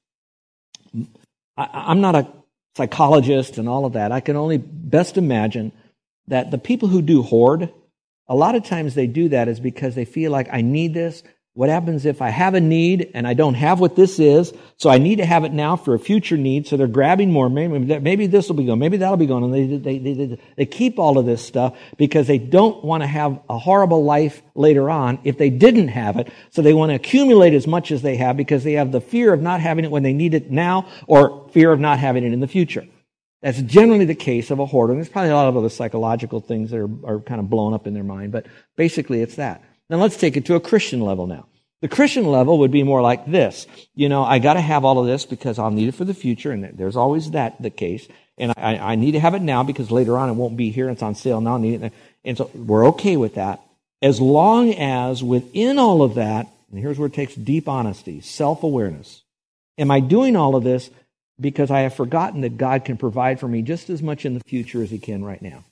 I, 1.57 1.69
I'm 1.73 2.01
not 2.01 2.15
a 2.15 2.33
psychologist 2.77 3.59
and 3.59 3.69
all 3.69 3.85
of 3.85 3.95
that. 3.95 4.13
I 4.13 4.21
can 4.21 4.37
only 4.37 4.59
best 4.59 5.17
imagine 5.17 5.73
that 6.29 6.51
the 6.51 6.59
people 6.59 6.89
who 6.89 7.03
do 7.03 7.23
hoard, 7.23 7.73
a 8.29 8.35
lot 8.35 8.55
of 8.55 8.65
times 8.65 8.95
they 8.95 9.07
do 9.07 9.31
that 9.31 9.49
is 9.49 9.59
because 9.59 9.95
they 9.95 10.05
feel 10.05 10.31
like 10.31 10.49
I 10.53 10.61
need 10.61 10.95
this, 10.95 11.23
what 11.59 11.71
happens 11.71 12.07
if 12.07 12.23
I 12.23 12.29
have 12.29 12.55
a 12.55 12.61
need 12.61 13.11
and 13.15 13.27
I 13.27 13.35
don't 13.35 13.55
have 13.55 13.81
what 13.81 13.97
this 13.97 14.21
is, 14.21 14.53
so 14.77 14.91
I 14.91 14.99
need 14.99 15.17
to 15.17 15.27
have 15.27 15.43
it 15.43 15.53
now 15.53 15.75
for 15.75 15.93
a 15.93 15.99
future 15.99 16.37
need, 16.37 16.69
so 16.69 16.77
they're 16.77 16.87
grabbing 16.87 17.33
more. 17.33 17.51
Maybe, 17.51 17.99
maybe 17.99 18.29
this 18.29 18.47
will 18.47 18.55
be 18.55 18.65
gone, 18.65 18.79
maybe 18.79 18.99
that'll 18.99 19.17
be 19.17 19.27
gone. 19.27 19.43
And 19.43 19.53
they, 19.53 19.99
they, 19.99 19.99
they, 19.99 20.39
they 20.57 20.67
keep 20.67 21.01
all 21.01 21.19
of 21.19 21.27
this 21.27 21.45
stuff 21.45 21.77
because 21.97 22.29
they 22.29 22.39
don't 22.39 22.85
want 22.85 23.03
to 23.03 23.09
have 23.09 23.41
a 23.51 23.59
horrible 23.59 24.05
life 24.05 24.41
later 24.55 24.89
on 24.89 25.19
if 25.25 25.37
they 25.37 25.51
didn't 25.51 25.89
have 25.89 26.17
it. 26.17 26.33
So 26.51 26.63
they 26.63 26.73
want 26.73 26.91
to 26.91 26.95
accumulate 26.95 27.55
as 27.55 27.67
much 27.67 27.91
as 27.91 28.03
they 28.03 28.15
have 28.15 28.37
because 28.37 28.63
they 28.63 28.75
have 28.75 28.93
the 28.93 29.01
fear 29.01 29.33
of 29.33 29.43
not 29.43 29.61
having 29.61 29.85
it 29.85 29.91
when 29.91 30.05
they 30.05 30.13
need 30.13 30.35
it 30.35 30.53
now 30.53 30.89
or 31.09 31.49
fear 31.51 31.73
of 31.73 31.81
not 31.81 31.99
having 31.99 32.23
it 32.23 32.33
in 32.33 32.39
the 32.39 32.47
future. 32.47 32.87
That's 33.43 33.61
generally 33.63 34.05
the 34.05 34.15
case 34.15 34.53
of 34.53 34.61
a 34.61 34.67
hoarder. 34.67 34.93
And 34.93 35.03
there's 35.03 35.11
probably 35.11 35.33
a 35.33 35.35
lot 35.35 35.49
of 35.49 35.57
other 35.57 35.71
psychological 35.71 36.41
things 36.41 36.71
that 36.71 36.79
are, 36.79 37.17
are 37.17 37.19
kind 37.19 37.41
of 37.41 37.51
blown 37.51 37.75
up 37.75 37.89
in 37.89 37.95
their 37.95 38.05
mind, 38.05 38.31
but 38.31 38.47
basically 38.77 39.23
it's 39.23 39.35
that. 39.35 39.65
Now 39.91 39.97
let's 39.99 40.17
take 40.17 40.37
it 40.37 40.47
to 40.47 40.55
a 40.55 40.61
Christian 40.61 41.01
level 41.01 41.27
now. 41.27 41.47
The 41.81 41.89
Christian 41.89 42.27
level 42.27 42.59
would 42.59 42.73
be 42.73 42.83
more 42.83 43.01
like 43.01 43.27
this. 43.27 43.67
You 43.95 44.09
know, 44.09 44.25
I 44.25 44.41
got 44.41 44.55
to 44.55 44.61
have 44.61 44.85
all 44.85 44.99
of 44.99 45.07
this 45.07 45.25
because 45.25 45.59
I'll 45.59 45.71
need 45.71 45.89
it 45.89 45.95
for 45.95 46.05
the 46.05 46.15
future, 46.15 46.51
and 46.51 46.77
there's 46.77 46.97
always 46.97 47.31
that 47.31 47.61
the 47.63 47.71
case. 47.71 48.09
And 48.37 48.53
I, 48.57 48.79
I 48.79 48.95
need 48.97 49.13
to 49.13 49.21
have 49.21 49.35
it 49.35 49.43
now 49.43 49.63
because 49.63 49.91
later 49.91 50.19
on 50.19 50.29
it 50.29 50.35
won't 50.35 50.57
be 50.57 50.71
here. 50.71 50.89
It's 50.89 51.03
on 51.03 51.15
sale 51.15 51.41
now. 51.41 51.57
I 51.57 51.61
need 51.61 51.83
it. 51.83 51.93
And 52.25 52.37
so 52.37 52.51
we're 52.55 52.89
okay 52.89 53.17
with 53.17 53.37
that. 53.37 53.61
As 54.03 54.21
long 54.21 54.75
as 54.75 55.23
within 55.23 55.79
all 55.79 56.03
of 56.03 56.15
that, 56.15 56.49
and 56.71 56.81
here's 56.81 56.99
where 56.99 57.07
it 57.07 57.15
takes 57.15 57.35
deep 57.35 57.69
honesty, 57.69 58.21
self 58.21 58.63
awareness. 58.63 59.23
Am 59.77 59.91
I 59.91 60.01
doing 60.01 60.37
all 60.37 60.57
of 60.57 60.65
this 60.65 60.91
because 61.41 61.71
I 61.71 61.81
have 61.81 61.95
forgotten 61.95 62.41
that 62.41 62.59
God 62.59 62.85
can 62.85 62.97
provide 62.97 63.39
for 63.39 63.47
me 63.47 63.63
just 63.63 63.91
as 63.91 64.03
much 64.03 64.25
in 64.25 64.35
the 64.35 64.45
future 64.47 64.83
as 64.83 64.91
He 64.91 64.99
can 64.99 65.25
right 65.25 65.41
now? 65.41 65.65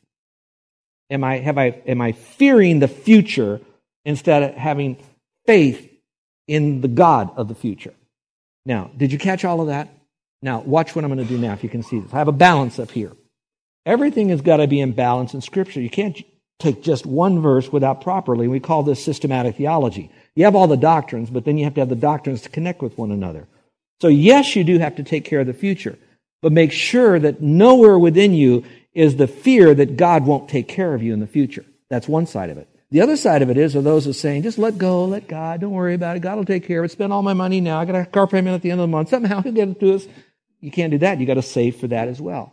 Am 1.11 1.23
I, 1.23 1.39
have 1.39 1.59
I, 1.59 1.67
am 1.87 2.01
I 2.01 2.13
fearing 2.13 2.79
the 2.79 2.89
future 2.89 3.61
instead 4.07 4.42
of 4.45 4.55
having 4.55 4.97
faith 5.45 5.92
in 6.47 6.81
the 6.81 6.88
God 6.88 7.37
of 7.37 7.49
the 7.49 7.55
future. 7.55 7.92
Now, 8.64 8.90
did 8.97 9.12
you 9.12 9.19
catch 9.19 9.45
all 9.45 9.61
of 9.61 9.66
that? 9.66 9.88
Now, 10.40 10.61
watch 10.61 10.95
what 10.95 11.05
I'm 11.05 11.12
going 11.12 11.27
to 11.27 11.31
do 11.31 11.38
now 11.38 11.53
if 11.53 11.62
you 11.62 11.69
can 11.69 11.83
see 11.83 11.99
this. 11.99 12.14
I 12.14 12.19
have 12.19 12.29
a 12.29 12.33
balance 12.33 12.79
up 12.79 12.90
here. 12.90 13.12
Everything 13.85 14.29
has 14.31 14.40
got 14.40 14.59
to 14.59 14.66
be 14.66 14.81
in 14.81 14.92
balance 14.92 15.35
in 15.35 15.40
Scripture. 15.40 15.81
You 15.81 15.90
can't 15.90 16.16
take 16.59 16.83
just 16.83 17.05
one 17.05 17.42
verse 17.42 17.71
without 17.71 18.01
properly. 18.01 18.49
We 18.49 18.61
call 18.61 18.85
this 18.85 19.05
systematic 19.05 19.57
theology. 19.57 20.11
You 20.37 20.45
have 20.45 20.57
all 20.57 20.69
the 20.69 20.77
doctrines, 20.77 21.29
but 21.29 21.45
then 21.45 21.59
you 21.59 21.64
have 21.64 21.75
to 21.75 21.81
have 21.81 21.88
the 21.88 21.97
doctrines 21.97 22.42
to 22.42 22.49
connect 22.49 22.83
with 22.83 22.97
one 22.97 23.11
another. 23.11 23.49
So, 24.01 24.09
yes, 24.09 24.55
you 24.55 24.62
do 24.62 24.79
have 24.79 24.97
to 24.97 25.03
take 25.03 25.25
care 25.25 25.40
of 25.40 25.47
the 25.47 25.53
future, 25.53 25.99
but 26.42 26.53
make 26.53 26.71
sure 26.71 27.19
that 27.19 27.40
nowhere 27.40 27.99
within 27.99 28.35
you 28.35 28.64
is 28.95 29.16
the 29.16 29.27
fear 29.27 29.75
that 29.75 29.97
God 29.97 30.27
won't 30.27 30.49
take 30.49 30.69
care 30.69 30.95
of 30.95 31.03
you 31.03 31.12
in 31.12 31.21
the 31.21 31.27
future. 31.27 31.64
That's 31.90 32.07
one 32.07 32.27
side 32.27 32.51
of 32.51 32.59
it. 32.59 32.69
The 32.90 33.01
other 33.01 33.16
side 33.16 33.42
of 33.42 33.51
it 33.51 33.57
is, 33.57 33.75
are 33.75 33.83
those 33.83 34.05
who 34.05 34.11
are 34.11 34.14
saying, 34.14 34.42
just 34.42 34.59
let 34.59 34.79
go, 34.79 35.05
let 35.07 35.27
God, 35.27 35.61
don't 35.61 35.72
worry 35.72 35.94
about 35.94 36.16
it. 36.16 36.20
God 36.20 36.37
will 36.37 36.44
take 36.44 36.66
care 36.66 36.79
of 36.81 36.85
it. 36.85 36.92
Spend 36.92 37.12
all 37.12 37.22
my 37.22 37.35
money 37.35 37.61
now. 37.61 37.81
I 37.81 37.85
got 37.85 37.96
a 37.96 38.07
car 38.07 38.29
payment 38.29 38.55
at 38.55 38.62
the 38.62 38.70
end 38.70 38.81
of 38.81 38.85
the 38.85 38.92
month. 38.92 39.09
Somehow 39.09 39.42
he'll 39.42 39.53
get 39.53 39.68
it 39.68 39.81
to 39.81 39.94
us. 39.94 40.07
You 40.61 40.70
can't 40.70 40.92
do 40.92 40.99
that. 40.99 41.18
You 41.18 41.27
got 41.27 41.35
to 41.35 41.42
save 41.42 41.77
for 41.77 41.88
that 41.88 42.07
as 42.09 42.20
well. 42.20 42.53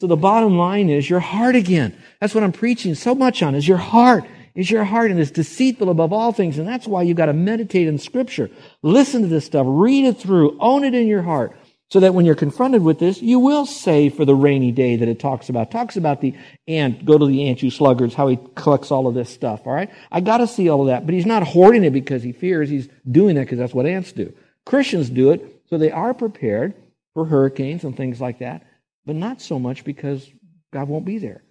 So 0.00 0.06
the 0.06 0.16
bottom 0.16 0.56
line 0.56 0.88
is 0.88 1.08
your 1.08 1.20
heart 1.20 1.54
again. 1.54 1.96
That's 2.20 2.34
what 2.34 2.44
I'm 2.44 2.52
preaching 2.52 2.94
so 2.94 3.14
much 3.14 3.42
on 3.42 3.54
is 3.54 3.68
your 3.68 3.78
heart. 3.78 4.24
Is 4.54 4.70
your 4.70 4.84
heart 4.84 5.10
and 5.10 5.18
it's 5.18 5.32
deceitful 5.32 5.90
above 5.90 6.12
all 6.12 6.32
things. 6.32 6.58
And 6.58 6.68
that's 6.68 6.86
why 6.86 7.02
you've 7.02 7.16
got 7.16 7.26
to 7.26 7.32
meditate 7.32 7.88
in 7.88 7.98
scripture. 7.98 8.50
Listen 8.82 9.22
to 9.22 9.28
this 9.28 9.44
stuff. 9.44 9.66
Read 9.68 10.04
it 10.04 10.18
through. 10.18 10.56
Own 10.60 10.84
it 10.84 10.94
in 10.94 11.08
your 11.08 11.22
heart. 11.22 11.56
So 11.90 12.00
that 12.00 12.14
when 12.14 12.24
you're 12.24 12.34
confronted 12.34 12.82
with 12.82 12.98
this, 12.98 13.22
you 13.22 13.38
will 13.38 13.66
save 13.66 14.14
for 14.14 14.24
the 14.24 14.34
rainy 14.34 14.72
day 14.72 14.96
that 14.96 15.08
it 15.08 15.20
talks 15.20 15.48
about. 15.48 15.68
It 15.68 15.70
talks 15.70 15.96
about 15.96 16.20
the 16.20 16.34
ant, 16.66 17.04
go 17.04 17.18
to 17.18 17.26
the 17.26 17.48
ant, 17.48 17.62
you 17.62 17.70
sluggards, 17.70 18.14
how 18.14 18.26
he 18.26 18.38
collects 18.56 18.90
all 18.90 19.06
of 19.06 19.14
this 19.14 19.30
stuff, 19.30 19.66
all 19.66 19.74
right? 19.74 19.90
I 20.10 20.20
got 20.20 20.38
to 20.38 20.46
see 20.46 20.68
all 20.68 20.80
of 20.80 20.86
that, 20.88 21.06
but 21.06 21.14
he's 21.14 21.26
not 21.26 21.46
hoarding 21.46 21.84
it 21.84 21.92
because 21.92 22.22
he 22.22 22.32
fears. 22.32 22.68
He's 22.68 22.88
doing 23.08 23.36
it 23.36 23.40
because 23.40 23.58
that's 23.58 23.74
what 23.74 23.86
ants 23.86 24.12
do. 24.12 24.32
Christians 24.64 25.10
do 25.10 25.30
it, 25.30 25.62
so 25.68 25.78
they 25.78 25.92
are 25.92 26.14
prepared 26.14 26.74
for 27.12 27.26
hurricanes 27.26 27.84
and 27.84 27.96
things 27.96 28.20
like 28.20 28.40
that, 28.40 28.66
but 29.06 29.14
not 29.14 29.40
so 29.40 29.58
much 29.58 29.84
because 29.84 30.28
God 30.72 30.88
won't 30.88 31.04
be 31.04 31.18
there. 31.18 31.44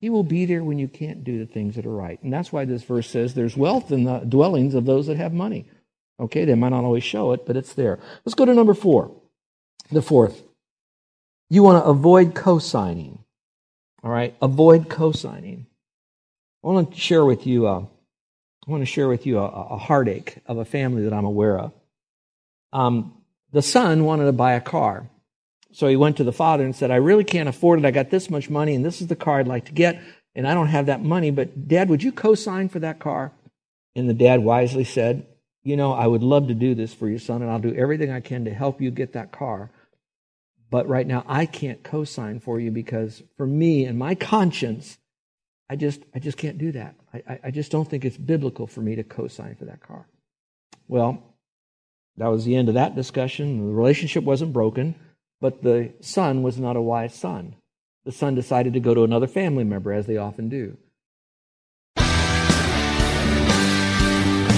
He 0.00 0.08
will 0.08 0.24
be 0.24 0.46
there 0.46 0.64
when 0.64 0.78
you 0.78 0.88
can't 0.88 1.24
do 1.24 1.38
the 1.38 1.52
things 1.52 1.76
that 1.76 1.84
are 1.84 1.94
right. 1.94 2.22
And 2.22 2.32
that's 2.32 2.52
why 2.52 2.64
this 2.64 2.84
verse 2.84 3.08
says 3.08 3.34
there's 3.34 3.56
wealth 3.56 3.90
in 3.92 4.04
the 4.04 4.20
dwellings 4.20 4.74
of 4.74 4.86
those 4.86 5.08
that 5.08 5.16
have 5.18 5.32
money. 5.32 5.66
Okay, 6.18 6.44
they 6.44 6.54
might 6.54 6.70
not 6.70 6.84
always 6.84 7.04
show 7.04 7.32
it, 7.32 7.44
but 7.46 7.56
it's 7.56 7.74
there. 7.74 7.98
Let's 8.24 8.34
go 8.34 8.44
to 8.44 8.54
number 8.54 8.74
four. 8.74 9.19
The 9.92 10.02
fourth, 10.02 10.40
you 11.48 11.62
want 11.62 11.82
to 11.82 11.88
avoid 11.88 12.34
co-signing. 12.34 13.24
All 14.02 14.10
right, 14.10 14.34
avoid 14.40 14.88
co-signing. 14.88 15.66
I 16.62 16.68
want 16.68 16.94
to 16.94 17.00
share 17.00 17.24
with 17.24 17.46
you 17.46 17.66
uh, 17.66 17.84
I 18.66 18.70
want 18.70 18.82
to 18.82 18.86
share 18.86 19.08
with 19.08 19.26
you 19.26 19.38
a, 19.38 19.46
a 19.46 19.78
heartache 19.78 20.36
of 20.46 20.58
a 20.58 20.64
family 20.64 21.02
that 21.04 21.12
I'm 21.12 21.24
aware 21.24 21.58
of. 21.58 21.72
Um, 22.72 23.14
the 23.52 23.62
son 23.62 24.04
wanted 24.04 24.26
to 24.26 24.32
buy 24.32 24.52
a 24.52 24.60
car. 24.60 25.08
So 25.72 25.86
he 25.88 25.96
went 25.96 26.18
to 26.18 26.24
the 26.24 26.32
father 26.32 26.64
and 26.64 26.74
said, 26.74 26.90
I 26.90 26.96
really 26.96 27.24
can't 27.24 27.48
afford 27.48 27.78
it. 27.78 27.84
I 27.84 27.90
got 27.90 28.10
this 28.10 28.28
much 28.28 28.50
money, 28.50 28.74
and 28.74 28.84
this 28.84 29.00
is 29.00 29.06
the 29.06 29.16
car 29.16 29.40
I'd 29.40 29.48
like 29.48 29.66
to 29.66 29.72
get, 29.72 30.00
and 30.34 30.46
I 30.46 30.54
don't 30.54 30.68
have 30.68 30.86
that 30.86 31.02
money, 31.02 31.30
but 31.30 31.68
dad, 31.68 31.88
would 31.88 32.02
you 32.02 32.12
co 32.12 32.34
sign 32.34 32.68
for 32.68 32.80
that 32.80 32.98
car? 32.98 33.32
And 33.96 34.08
the 34.08 34.14
dad 34.14 34.40
wisely 34.40 34.84
said, 34.84 35.26
You 35.62 35.76
know, 35.76 35.92
I 35.92 36.06
would 36.06 36.22
love 36.22 36.48
to 36.48 36.54
do 36.54 36.74
this 36.74 36.92
for 36.92 37.08
your 37.08 37.18
son, 37.18 37.42
and 37.42 37.50
I'll 37.50 37.58
do 37.58 37.74
everything 37.74 38.10
I 38.10 38.20
can 38.20 38.44
to 38.44 38.54
help 38.54 38.80
you 38.80 38.90
get 38.90 39.14
that 39.14 39.32
car. 39.32 39.70
But 40.70 40.88
right 40.88 41.06
now, 41.06 41.24
I 41.26 41.46
can't 41.46 41.82
co 41.82 42.04
sign 42.04 42.40
for 42.40 42.60
you 42.60 42.70
because 42.70 43.22
for 43.36 43.46
me 43.46 43.84
and 43.84 43.98
my 43.98 44.14
conscience, 44.14 44.98
I 45.68 45.76
just, 45.76 46.00
I 46.14 46.20
just 46.20 46.38
can't 46.38 46.58
do 46.58 46.72
that. 46.72 46.94
I, 47.12 47.40
I 47.44 47.50
just 47.50 47.72
don't 47.72 47.88
think 47.88 48.04
it's 48.04 48.16
biblical 48.16 48.66
for 48.66 48.80
me 48.80 48.94
to 48.94 49.02
co 49.02 49.26
sign 49.26 49.56
for 49.56 49.64
that 49.64 49.80
car. 49.80 50.06
Well, 50.86 51.22
that 52.16 52.28
was 52.28 52.44
the 52.44 52.54
end 52.54 52.68
of 52.68 52.74
that 52.74 52.94
discussion. 52.94 53.66
The 53.66 53.74
relationship 53.74 54.24
wasn't 54.24 54.52
broken, 54.52 54.94
but 55.40 55.62
the 55.62 55.92
son 56.00 56.42
was 56.42 56.58
not 56.58 56.76
a 56.76 56.82
wise 56.82 57.14
son. 57.14 57.56
The 58.04 58.12
son 58.12 58.34
decided 58.34 58.72
to 58.74 58.80
go 58.80 58.94
to 58.94 59.04
another 59.04 59.26
family 59.26 59.64
member, 59.64 59.92
as 59.92 60.06
they 60.06 60.16
often 60.16 60.48
do. 60.48 60.76